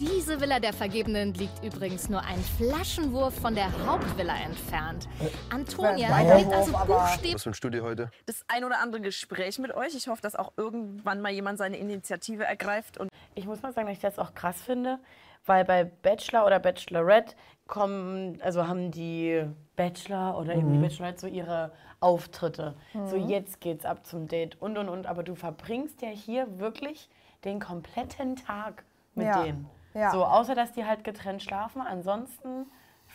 Diese 0.00 0.40
Villa 0.40 0.58
der 0.58 0.72
Vergebenen 0.72 1.34
liegt 1.34 1.64
übrigens 1.64 2.08
nur 2.08 2.20
ein 2.20 2.40
Flaschenwurf 2.58 3.32
von 3.38 3.54
der 3.54 3.70
Hauptvilla 3.86 4.34
entfernt. 4.44 5.08
Antonia 5.50 6.36
geht 6.36 6.52
also 6.52 6.72
buchstäblich 6.72 7.34
Was 7.34 7.42
für 7.44 7.50
ein 7.50 7.54
Studio 7.54 7.84
heute? 7.84 8.10
Das 8.26 8.44
ein 8.48 8.64
oder 8.64 8.80
andere 8.80 9.00
Gespräch 9.02 9.60
mit 9.60 9.72
euch. 9.72 9.94
Ich 9.94 10.08
hoffe, 10.08 10.20
dass 10.20 10.34
auch 10.34 10.52
irgendwann 10.56 11.20
mal 11.20 11.30
jemand 11.30 11.58
seine 11.58 11.76
Initiative 11.76 12.42
ergreift 12.44 12.98
und 12.98 13.08
Ich 13.36 13.46
muss 13.46 13.62
mal 13.62 13.72
sagen, 13.72 13.86
dass 13.86 13.96
ich 13.96 14.02
das 14.02 14.18
auch 14.18 14.34
krass 14.34 14.60
finde, 14.62 14.98
weil 15.46 15.64
bei 15.64 15.84
Bachelor 15.84 16.44
oder 16.44 16.58
Bachelorette 16.58 17.36
kommen, 17.68 18.40
also 18.42 18.66
haben 18.66 18.90
die 18.90 19.44
Bachelor 19.76 20.36
oder 20.36 20.56
eben 20.56 20.72
die 20.72 20.78
Bachelorette 20.80 21.20
so 21.20 21.26
ihre 21.28 21.70
Auftritte. 22.00 22.74
So 23.06 23.14
jetzt 23.16 23.60
geht's 23.60 23.84
ab 23.84 24.04
zum 24.04 24.26
Date 24.26 24.60
und 24.60 24.76
und 24.76 24.88
und. 24.88 25.06
Aber 25.06 25.22
du 25.22 25.36
verbringst 25.36 26.02
ja 26.02 26.08
hier 26.08 26.58
wirklich 26.58 27.08
den 27.44 27.60
kompletten 27.60 28.34
Tag 28.34 28.84
mit 29.14 29.26
Ja. 29.28 29.44
denen. 29.44 29.70
Ja. 29.94 30.10
So, 30.10 30.24
außer 30.24 30.54
dass 30.54 30.72
die 30.72 30.84
halt 30.84 31.04
getrennt 31.04 31.42
schlafen, 31.42 31.80
ansonsten 31.80 32.66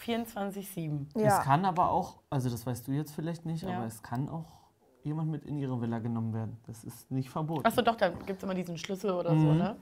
24-7. 0.06 1.08
Es 1.16 1.40
kann 1.42 1.66
aber 1.66 1.92
auch, 1.92 2.20
also 2.30 2.50
das 2.50 2.66
weißt 2.66 2.88
du 2.88 2.92
jetzt 2.94 3.14
vielleicht 3.14 3.46
nicht, 3.46 3.64
Ja. 3.64 3.76
aber 3.78 3.86
es 3.86 4.02
kann 4.02 4.30
auch 4.30 4.46
jemand 5.04 5.30
mit 5.30 5.46
in 5.46 5.58
ihre 5.58 5.80
Villa 5.82 6.00
genommen 6.00 6.34
werden. 6.34 6.58
Das 6.68 6.84
ist 6.84 7.10
nicht 7.12 7.30
verboten. 7.30 7.66
Achso, 7.66 7.82
doch, 7.82 7.96
da 7.96 8.10
gibt 8.10 8.38
es 8.40 8.44
immer 8.44 8.54
diesen 8.54 8.78
Schlüssel 8.78 9.12
oder 9.12 9.32
so, 9.32 9.36
Mhm. 9.36 9.58
ne? 9.58 9.76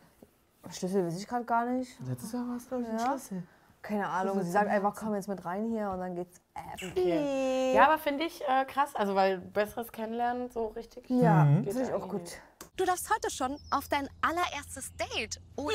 Schlüssel 0.70 1.06
weiß 1.06 1.18
ich 1.20 1.28
gerade 1.28 1.46
gar 1.46 1.66
nicht. 1.66 2.00
Letztes 2.08 2.32
Jahr 2.34 2.48
war 2.48 2.56
es, 2.58 2.68
glaube 2.68 2.84
ich, 2.84 2.90
ein 2.90 2.98
Ja. 2.98 3.06
Schlüssel. 3.06 3.44
Keine 3.82 4.08
Ahnung. 4.10 4.42
Sie 4.42 4.52
sagt 4.52 4.70
einfach, 4.70 4.96
komm 4.96 5.14
jetzt 5.16 5.30
mit 5.30 5.46
rein 5.46 5.70
hier 5.70 5.90
und 5.92 6.00
dann 6.00 6.16
geht's. 6.16 6.42
Okay. 6.76 7.74
Ja, 7.74 7.86
aber 7.86 7.98
finde 8.00 8.26
ich 8.26 8.42
äh, 8.48 8.66
krass, 8.66 8.96
also 8.96 9.16
weil 9.16 9.38
besseres 9.38 9.92
Kennenlernen 9.92 10.50
so 10.50 10.68
richtig. 10.68 11.10
Ja, 11.10 11.46
Mhm. 11.46 11.64
finde 11.64 11.84
ich 11.84 11.94
auch 11.94 12.10
gut. 12.10 12.32
Du 12.78 12.86
darfst 12.86 13.10
heute 13.10 13.32
schon 13.32 13.58
auf 13.72 13.88
dein 13.88 14.08
allererstes 14.22 14.92
Date. 14.98 15.42
Oder 15.56 15.74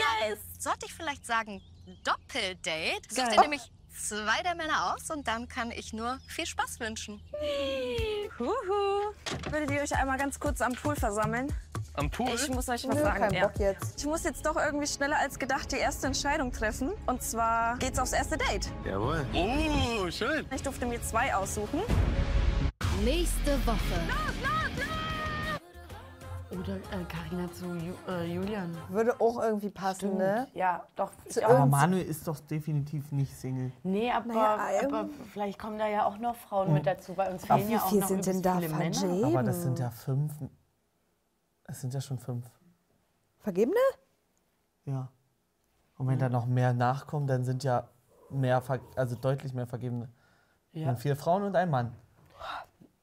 sollte 0.57 0.87
ich 0.87 0.95
vielleicht 0.95 1.27
sagen 1.27 1.61
Doppeldate? 2.05 3.03
Such 3.11 3.27
dir 3.27 3.41
nämlich 3.41 3.73
zwei 3.93 4.41
der 4.45 4.55
Männer 4.55 4.95
aus 4.95 5.11
und 5.11 5.27
dann 5.27 5.49
kann 5.49 5.73
ich 5.73 5.93
nur 5.93 6.21
viel 6.29 6.47
Spaß 6.47 6.79
wünschen. 6.79 7.21
Huhu. 8.39 9.13
Würdet 9.51 9.73
ihr 9.73 9.83
euch 9.83 9.97
einmal 9.97 10.17
ganz 10.17 10.39
kurz 10.39 10.61
am 10.61 10.75
Pool 10.75 10.95
versammeln? 10.95 11.53
Am 11.95 12.09
Pool? 12.09 12.31
Ich 12.37 12.49
muss 12.49 12.69
euch 12.69 12.87
was 12.87 12.95
Nö, 12.95 13.03
sagen. 13.03 13.19
kein 13.19 13.35
ja. 13.35 13.51
Ich 13.97 14.07
muss 14.07 14.23
jetzt 14.23 14.47
doch 14.47 14.55
irgendwie 14.57 14.87
schneller 14.87 15.19
als 15.19 15.41
gedacht 15.41 15.73
die 15.73 15.79
erste 15.79 16.07
Entscheidung 16.07 16.53
treffen. 16.53 16.93
Und 17.07 17.21
zwar 17.21 17.79
geht's 17.79 17.99
aufs 17.99 18.13
erste 18.13 18.39
Date. 18.39 18.71
Jawohl. 18.85 19.27
Oh, 19.35 20.09
schön. 20.09 20.47
Ich 20.55 20.63
durfte 20.63 20.87
mir 20.87 21.03
zwei 21.03 21.35
aussuchen. 21.35 21.83
Nächste 23.03 23.59
Woche. 23.67 24.32
Oder 26.59 26.77
äh, 26.77 27.05
Carina 27.09 27.51
zu 27.53 27.65
Ju 27.75 27.95
äh, 28.09 28.25
Julian. 28.27 28.77
Würde 28.89 29.19
auch 29.21 29.41
irgendwie 29.43 29.71
passen, 29.71 29.99
Stimmt. 30.01 30.19
ne? 30.19 30.49
Ja, 30.55 30.87
doch. 30.97 31.11
Zu. 31.29 31.45
Aber 31.49 31.67
Manuel 31.67 32.03
ist 32.05 32.27
doch 32.29 32.39
definitiv 32.41 33.11
nicht 33.13 33.35
Single. 33.37 33.73
Nee, 33.83 34.11
aber, 34.13 34.27
Naja, 34.27 34.87
aber 34.87 35.01
ähm, 35.01 35.11
vielleicht 35.33 35.59
kommen 35.59 35.79
da 35.79 35.89
ja 35.89 36.05
auch 36.05 36.19
noch 36.19 36.37
Frauen 36.37 36.75
mit 36.75 36.87
dazu, 36.87 37.17
weil 37.17 37.33
uns 37.33 37.45
Aber 37.45 37.57
fehlen 37.59 37.69
wie 37.71 37.73
ja 37.75 37.81
auch 37.83 37.93
noch 37.93 38.09
sind 38.09 38.27
denn 38.27 38.43
da 38.43 38.57
viele 38.59 38.69
Männer. 38.75 39.27
Aber 39.27 39.43
das 39.43 39.63
sind 39.63 39.79
ja 39.79 39.91
fünf. 39.91 40.33
Es 41.65 41.81
sind 41.81 41.95
ja 41.95 42.01
schon 42.01 42.19
fünf. 42.19 42.45
Vergebene? 43.39 43.77
Ja. 44.85 45.09
Und 45.97 46.09
wenn 46.09 46.19
da 46.19 46.29
noch 46.29 46.47
mehr 46.47 46.73
nachkommen, 46.73 47.27
dann 47.27 47.45
sind 47.45 47.65
ja 47.65 47.89
mehr, 48.31 48.61
ver- 48.61 48.81
also 48.97 49.15
deutlich 49.17 49.55
mehr 49.55 49.67
Vergebene. 49.67 50.09
Ja. 50.73 50.87
Dann 50.87 50.97
vier 50.97 51.17
Frauen 51.17 51.45
und 51.45 51.57
ein 51.57 51.71
Mann. 51.71 51.95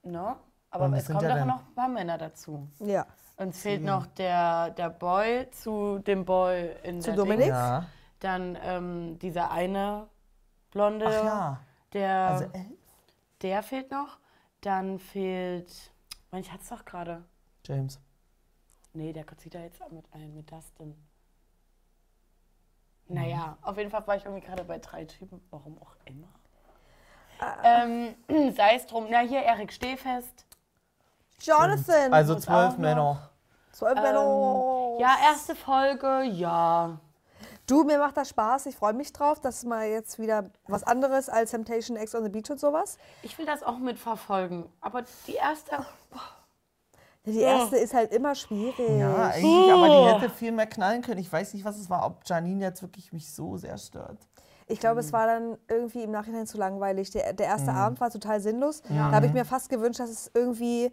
Ne? 0.04 0.36
Aber 0.72 0.86
Und 0.86 0.94
es 0.94 1.08
kommen 1.08 1.22
ja 1.22 1.38
doch 1.40 1.46
noch 1.46 1.60
ein 1.68 1.76
paar 1.76 1.88
Männer 1.88 2.18
dazu. 2.18 2.68
Ja. 2.80 3.06
Uns 3.40 3.62
fehlt 3.62 3.84
noch 3.84 4.06
der, 4.06 4.72
der 4.72 4.90
Boy 4.90 5.50
zu 5.52 6.00
dem 6.00 6.26
Boy 6.26 6.76
in 6.84 7.00
Zu 7.00 7.12
der 7.12 7.16
Dominik? 7.16 7.46
Ding. 7.46 7.54
Ja. 7.54 7.86
Dann 8.20 8.58
ähm, 8.62 9.18
dieser 9.20 9.50
eine 9.50 10.08
Blonde, 10.72 11.06
Ach 11.08 11.24
ja. 11.24 11.60
der, 11.94 12.16
Also 12.28 12.44
elf. 12.52 12.68
der 13.42 13.64
fehlt 13.64 13.92
noch. 13.92 14.18
Dann 14.60 15.00
fehlt, 15.00 15.72
Mann, 16.32 16.42
ich 16.42 16.52
hatte 16.52 16.64
es 16.64 16.70
doch 16.70 16.84
gerade. 16.84 17.24
James. 17.66 17.98
Nee, 18.92 19.14
der 19.14 19.26
zieht 19.38 19.56
da 19.56 19.60
jetzt 19.62 19.82
auch 19.82 19.92
mit 19.92 20.06
ein, 20.14 20.36
mit 20.36 20.52
Dustin. 20.52 20.94
Naja, 23.08 23.58
auf 23.62 23.78
jeden 23.78 23.90
Fall 23.90 24.06
war 24.06 24.18
ich 24.18 24.26
irgendwie 24.26 24.46
gerade 24.46 24.66
bei 24.66 24.80
drei 24.80 25.06
Typen, 25.06 25.42
warum 25.50 25.82
auch 25.82 25.96
immer. 26.04 26.28
Ähm, 27.64 28.16
sei 28.54 28.76
es 28.76 28.86
drum, 28.86 29.08
na 29.10 29.20
hier 29.20 29.42
Erik 29.44 29.72
Stehfest. 29.72 30.46
Jonathan! 31.42 32.14
Also 32.14 32.36
zwölf 32.36 32.78
Männer. 32.78 33.30
Zwölf 33.72 33.96
Männer. 33.96 34.22
Ähm, 34.22 35.00
ja, 35.00 35.16
erste 35.30 35.56
Folge, 35.56 36.24
ja. 36.24 37.00
Du, 37.66 37.84
mir 37.84 38.00
macht 38.00 38.18
das 38.18 38.30
Spaß. 38.30 38.66
Ich 38.66 38.76
freue 38.76 38.94
mich 38.94 39.14
drauf. 39.14 39.40
Das 39.40 39.58
ist 39.58 39.66
mal 39.66 39.88
jetzt 39.88 40.18
wieder 40.18 40.50
was 40.68 40.84
anderes 40.84 41.30
als 41.30 41.52
Temptation 41.52 41.98
X 41.98 42.16
on 42.16 42.24
the 42.24 42.30
Beach 42.30 42.50
und 42.50 42.60
sowas. 42.60 42.98
Ich 43.22 43.38
will 43.38 43.46
das 43.46 43.62
auch 43.62 43.78
mitverfolgen. 43.78 44.66
Aber 44.82 45.04
die 45.28 45.36
erste. 45.36 45.86
Die 47.26 47.40
erste 47.40 47.78
ist 47.78 47.94
halt 47.94 48.12
immer 48.12 48.34
schwierig. 48.34 49.00
Ja, 49.00 49.28
eigentlich, 49.28 49.72
aber 49.72 49.88
die 49.88 50.16
hätte 50.16 50.30
viel 50.34 50.52
mehr 50.52 50.66
knallen 50.66 51.04
können. 51.04 51.20
Ich 51.20 51.32
weiß 51.32 51.54
nicht, 51.54 51.64
was 51.64 51.78
es 51.78 51.90
war, 51.90 52.06
ob 52.06 52.22
Janine 52.26 52.64
jetzt 52.64 52.82
wirklich 52.82 53.14
mich 53.14 53.32
so 53.32 53.58
sehr 53.58 53.78
stört. 53.78 54.18
Ich 54.66 54.80
glaube, 54.80 55.00
es 55.00 55.14
war 55.14 55.28
dann 55.28 55.58
irgendwie 55.68 56.04
im 56.04 56.12
Nachhinein 56.12 56.48
zu 56.48 56.58
langweilig. 56.58 57.12
Der, 57.12 57.34
der 57.34 57.48
erste 57.48 57.72
Abend 57.72 58.00
war 58.02 58.10
total 58.10 58.40
sinnlos. 58.40 58.82
Da 58.90 59.12
habe 59.12 59.28
ich 59.28 59.34
mir 59.34 59.46
fast 59.46 59.70
gewünscht, 59.70 60.00
dass 60.00 60.10
es 60.10 60.32
irgendwie 60.34 60.92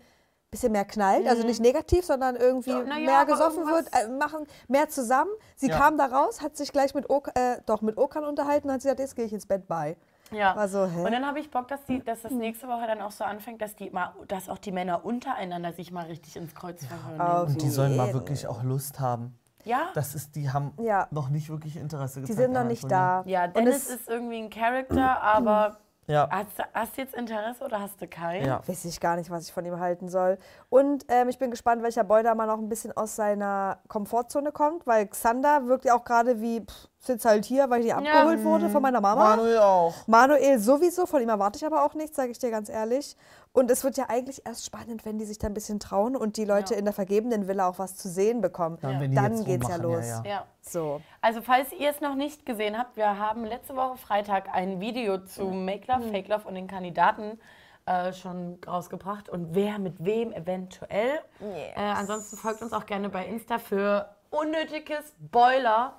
bisschen 0.57 0.73
mehr 0.73 0.85
knallt. 0.85 1.27
Also 1.29 1.45
nicht 1.47 1.61
negativ, 1.61 2.05
sondern 2.05 2.37
irgendwie 2.37 2.71
Ja, 2.71 2.79
ja, 2.85 2.97
mehr 2.99 3.25
gesoffen 3.27 3.67
wird, 3.67 3.87
äh, 3.93 4.09
machen 4.09 4.47
mehr 4.69 4.89
zusammen. 4.89 5.31
Sie 5.55 5.69
Ja. 5.69 5.79
kam 5.79 5.99
da 5.99 6.07
raus, 6.07 6.41
hat 6.43 6.57
sich 6.57 6.73
gleich 6.73 6.95
mit, 6.95 7.09
ok 7.11 7.31
äh, 7.35 7.59
doch, 7.67 7.83
mit 7.83 7.99
Okan 7.99 8.25
unterhalten 8.25 8.69
und 8.69 8.75
hat 8.75 8.83
sie 8.83 8.89
gesagt, 8.89 9.01
jetzt 9.01 9.17
gehe 9.17 9.25
ich 9.27 9.33
ins 9.33 9.47
Bett 9.47 9.69
bei. 9.69 9.97
Ja. 10.33 10.57
War 10.57 10.67
so, 10.69 10.87
hä? 10.87 11.05
Und 11.05 11.13
dann 11.13 11.25
habe 11.25 11.39
ich 11.39 11.51
Bock, 11.51 11.69
dass, 11.69 11.85
die, 11.85 12.03
dass 12.03 12.23
das 12.23 12.33
nächste 12.33 12.67
Woche 12.67 12.87
dann 12.87 13.01
auch 13.01 13.13
so 13.13 13.23
anfängt, 13.23 13.63
dass, 13.63 13.77
die 13.77 13.91
mal, 13.91 14.13
dass 14.27 14.49
auch 14.49 14.59
die 14.59 14.73
Männer 14.73 15.05
untereinander 15.05 15.73
sich 15.73 15.93
mal 15.93 16.07
richtig 16.07 16.35
ins 16.37 16.53
Kreuz 16.55 16.85
verhören. 16.85 17.47
Und 17.49 17.63
die 17.63 17.71
sollen 17.71 17.97
mal 17.97 18.13
wirklich 18.13 18.47
auch 18.49 18.63
Lust 18.65 18.99
haben. 18.99 19.39
Ja? 19.65 19.91
Das 19.95 20.15
ist, 20.17 20.35
die 20.35 20.51
haben 20.51 20.73
Ja. 20.81 21.07
noch 21.11 21.29
nicht 21.29 21.49
wirklich 21.49 21.77
Interesse 21.77 22.21
Die 22.21 22.27
gezeigt. 22.27 22.39
sind 22.39 22.53
noch 22.53 22.65
nicht 22.65 22.91
da. 22.91 23.23
Ja, 23.27 23.45
Und 23.45 23.57
Dennis 23.57 23.89
es- 23.89 23.97
ist 24.01 24.09
irgendwie 24.09 24.39
ein 24.39 24.51
Charakter, 24.51 25.21
aber 25.23 25.77
Ja. 26.09 26.29
hast, 26.31 26.59
du- 26.59 26.63
hast 26.73 26.97
du 26.97 27.01
jetzt 27.03 27.15
Interesse 27.15 27.65
oder 27.65 27.81
hast 27.81 28.01
du 28.01 28.07
keinen? 28.07 28.47
Ja. 28.47 28.61
Weiß 28.67 28.85
ich 28.85 29.01
gar 29.01 29.17
nicht, 29.17 29.31
was 29.31 29.45
ich 29.49 29.53
von 29.53 29.65
ihm 29.65 29.79
halten 29.81 30.09
soll. 30.09 30.39
Und 30.69 31.05
ähm, 31.09 31.29
ich 31.29 31.39
bin 31.39 31.51
gespannt, 31.51 31.83
welcher 31.83 32.05
Boy 32.05 32.23
da 32.23 32.35
mal 32.35 32.47
noch 32.47 32.59
ein 32.59 32.69
bisschen 32.69 32.97
aus 32.97 33.17
seiner 33.17 33.79
Komfortzone 33.89 34.53
kommt, 34.53 34.87
weil 34.87 35.07
Xander 35.09 35.67
wirkt 35.67 35.85
ja 35.85 35.97
auch 35.97 36.05
gerade 36.05 36.41
wie, 36.41 36.61
pff, 36.61 36.89
sitzt 37.07 37.25
halt 37.25 37.45
hier, 37.45 37.71
weil 37.71 37.81
ich 37.81 37.87
hier 37.87 37.97
abgeholt 37.97 38.43
wurde 38.45 38.69
von 38.69 38.83
meiner 38.83 39.01
Mama. 39.01 39.37
Manuel 39.37 39.59
auch. 39.59 39.95
Manuel 40.07 40.59
sowieso, 40.59 41.07
von 41.07 41.23
ihm 41.23 41.29
erwarte 41.29 41.57
ich 41.57 41.67
aber 41.67 41.85
auch 41.85 41.95
nichts, 41.95 42.17
sage 42.17 42.31
ich 42.31 42.39
dir 42.39 42.51
ganz 42.51 42.69
ehrlich. 42.69 43.17
Und 43.53 43.71
es 43.71 43.85
wird 43.85 43.97
ja 43.97 44.07
eigentlich 44.09 44.45
erst 44.45 44.67
spannend, 44.67 45.07
wenn 45.07 45.17
die 45.19 45.25
sich 45.25 45.39
da 45.39 45.47
ein 45.47 45.55
bisschen 45.55 45.81
trauen 45.81 46.15
und 46.15 46.37
die 46.37 46.45
Leute 46.45 46.75
in 46.75 46.85
der 46.85 46.93
vergebenen 46.93 47.49
Villa 47.49 47.69
auch 47.69 47.79
was 47.79 47.97
zu 47.97 48.09
sehen 48.09 48.43
bekommen. 48.43 48.79
Ja, 48.83 48.93
Dann 48.93 49.33
jetzt 49.33 49.47
geht's 49.47 49.69
ja 49.69 49.77
los. 49.77 50.07
ja, 50.07 50.23
ja. 50.25 50.31
Ja. 50.31 50.47
So. 50.61 51.01
Also 51.23 51.41
falls 51.41 51.73
ihr 51.73 51.89
es 51.89 52.01
noch 52.03 52.17
nicht 52.17 52.45
gesehen 52.45 52.77
habt, 52.77 52.97
wir 52.97 53.19
haben 53.19 53.45
letzte 53.45 53.75
Woche 53.75 53.97
Freitag 53.97 54.49
ein 54.53 54.81
Video 54.81 55.19
zu 55.25 55.45
Make 55.47 55.91
Love, 55.91 56.11
Fake 56.11 56.29
Love 56.29 56.47
und 56.47 56.55
den 56.55 56.67
Kandidaten 56.67 57.39
äh, 57.87 58.13
schon 58.13 58.59
rausgebracht 58.67 59.29
und 59.29 59.55
wer 59.55 59.79
mit 59.79 60.05
wem 60.05 60.33
eventuell. 60.33 61.21
Äh, 61.41 61.81
ansonsten 61.81 62.37
folgt 62.37 62.61
uns 62.61 62.73
auch 62.73 62.85
gerne 62.85 63.09
bei 63.09 63.25
Insta 63.25 63.59
für 63.59 64.11
unnötiges 64.31 65.15
Spoiler. 65.25 65.95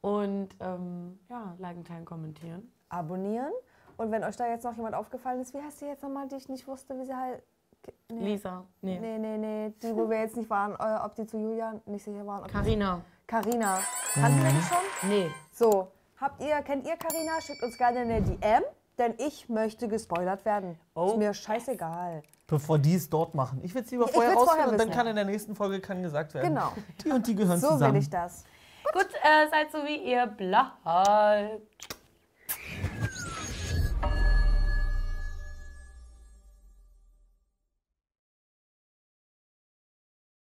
Und 0.00 0.48
ähm, 0.60 1.18
ja, 1.28 1.54
liken, 1.58 1.84
teilen, 1.84 2.04
kommentieren. 2.04 2.70
Abonnieren. 2.88 3.52
Und 3.96 4.10
wenn 4.10 4.22
euch 4.24 4.36
da 4.36 4.46
jetzt 4.46 4.64
noch 4.64 4.76
jemand 4.76 4.94
aufgefallen 4.94 5.40
ist, 5.40 5.54
wie 5.54 5.58
heißt 5.62 5.80
die 5.80 5.86
jetzt 5.86 6.02
nochmal, 6.02 6.28
die 6.28 6.36
ich 6.36 6.48
nicht 6.48 6.66
wusste, 6.68 6.98
wie 6.98 7.04
sie 7.04 7.14
halt. 7.16 7.42
Nee. 8.10 8.32
Lisa, 8.32 8.64
nee, 8.82 8.98
Nee, 8.98 9.18
nee, 9.18 9.38
nee. 9.38 9.72
Die, 9.80 9.94
wo 9.94 10.10
wir 10.10 10.18
jetzt 10.18 10.36
nicht 10.36 10.50
waren, 10.50 10.72
äh, 10.72 11.04
ob 11.04 11.14
die 11.14 11.24
zu 11.26 11.38
Julian 11.38 11.80
nicht 11.86 12.04
sicher 12.04 12.26
waren. 12.26 12.46
Carina. 12.50 13.00
Carina. 13.26 13.78
Kannten 14.14 14.42
wir 14.42 14.50
die 14.50 14.62
schon? 14.62 15.08
Nee. 15.08 15.30
So, 15.52 15.88
habt 16.20 16.40
ihr, 16.42 16.56
kennt 16.62 16.84
ihr 16.86 16.96
Carina? 16.96 17.40
Schickt 17.40 17.62
uns 17.62 17.78
gerne 17.78 18.00
eine 18.00 18.22
DM, 18.22 18.62
denn 18.98 19.14
ich 19.18 19.48
möchte 19.48 19.86
gespoilert 19.88 20.44
werden. 20.44 20.78
Oh. 20.94 21.10
Ist 21.10 21.16
mir 21.18 21.32
scheißegal. 21.32 22.22
Bevor 22.48 22.78
die 22.78 22.94
es 22.94 23.08
dort 23.08 23.34
machen. 23.34 23.60
Ich 23.62 23.74
will 23.74 23.82
es 23.82 23.90
lieber 23.90 24.06
vorher 24.08 24.34
rausfinden 24.34 24.70
und 24.72 24.78
dann 24.80 24.90
kann 24.90 25.06
in 25.06 25.16
der 25.16 25.24
nächsten 25.24 25.54
Folge 25.54 25.80
kann 25.80 26.02
gesagt 26.02 26.34
werden. 26.34 26.48
Genau. 26.54 26.72
Die 27.04 27.10
und 27.10 27.26
die 27.26 27.34
gehören 27.36 27.58
So 27.60 27.68
zusammen. 27.70 27.94
will 27.94 28.00
ich 28.02 28.10
das. 28.10 28.44
Gut, 28.96 29.10
äh, 29.22 29.46
seid 29.50 29.70
so 29.70 29.84
wie 29.84 29.96
ihr 29.96 30.26
bleibt. 30.26 31.60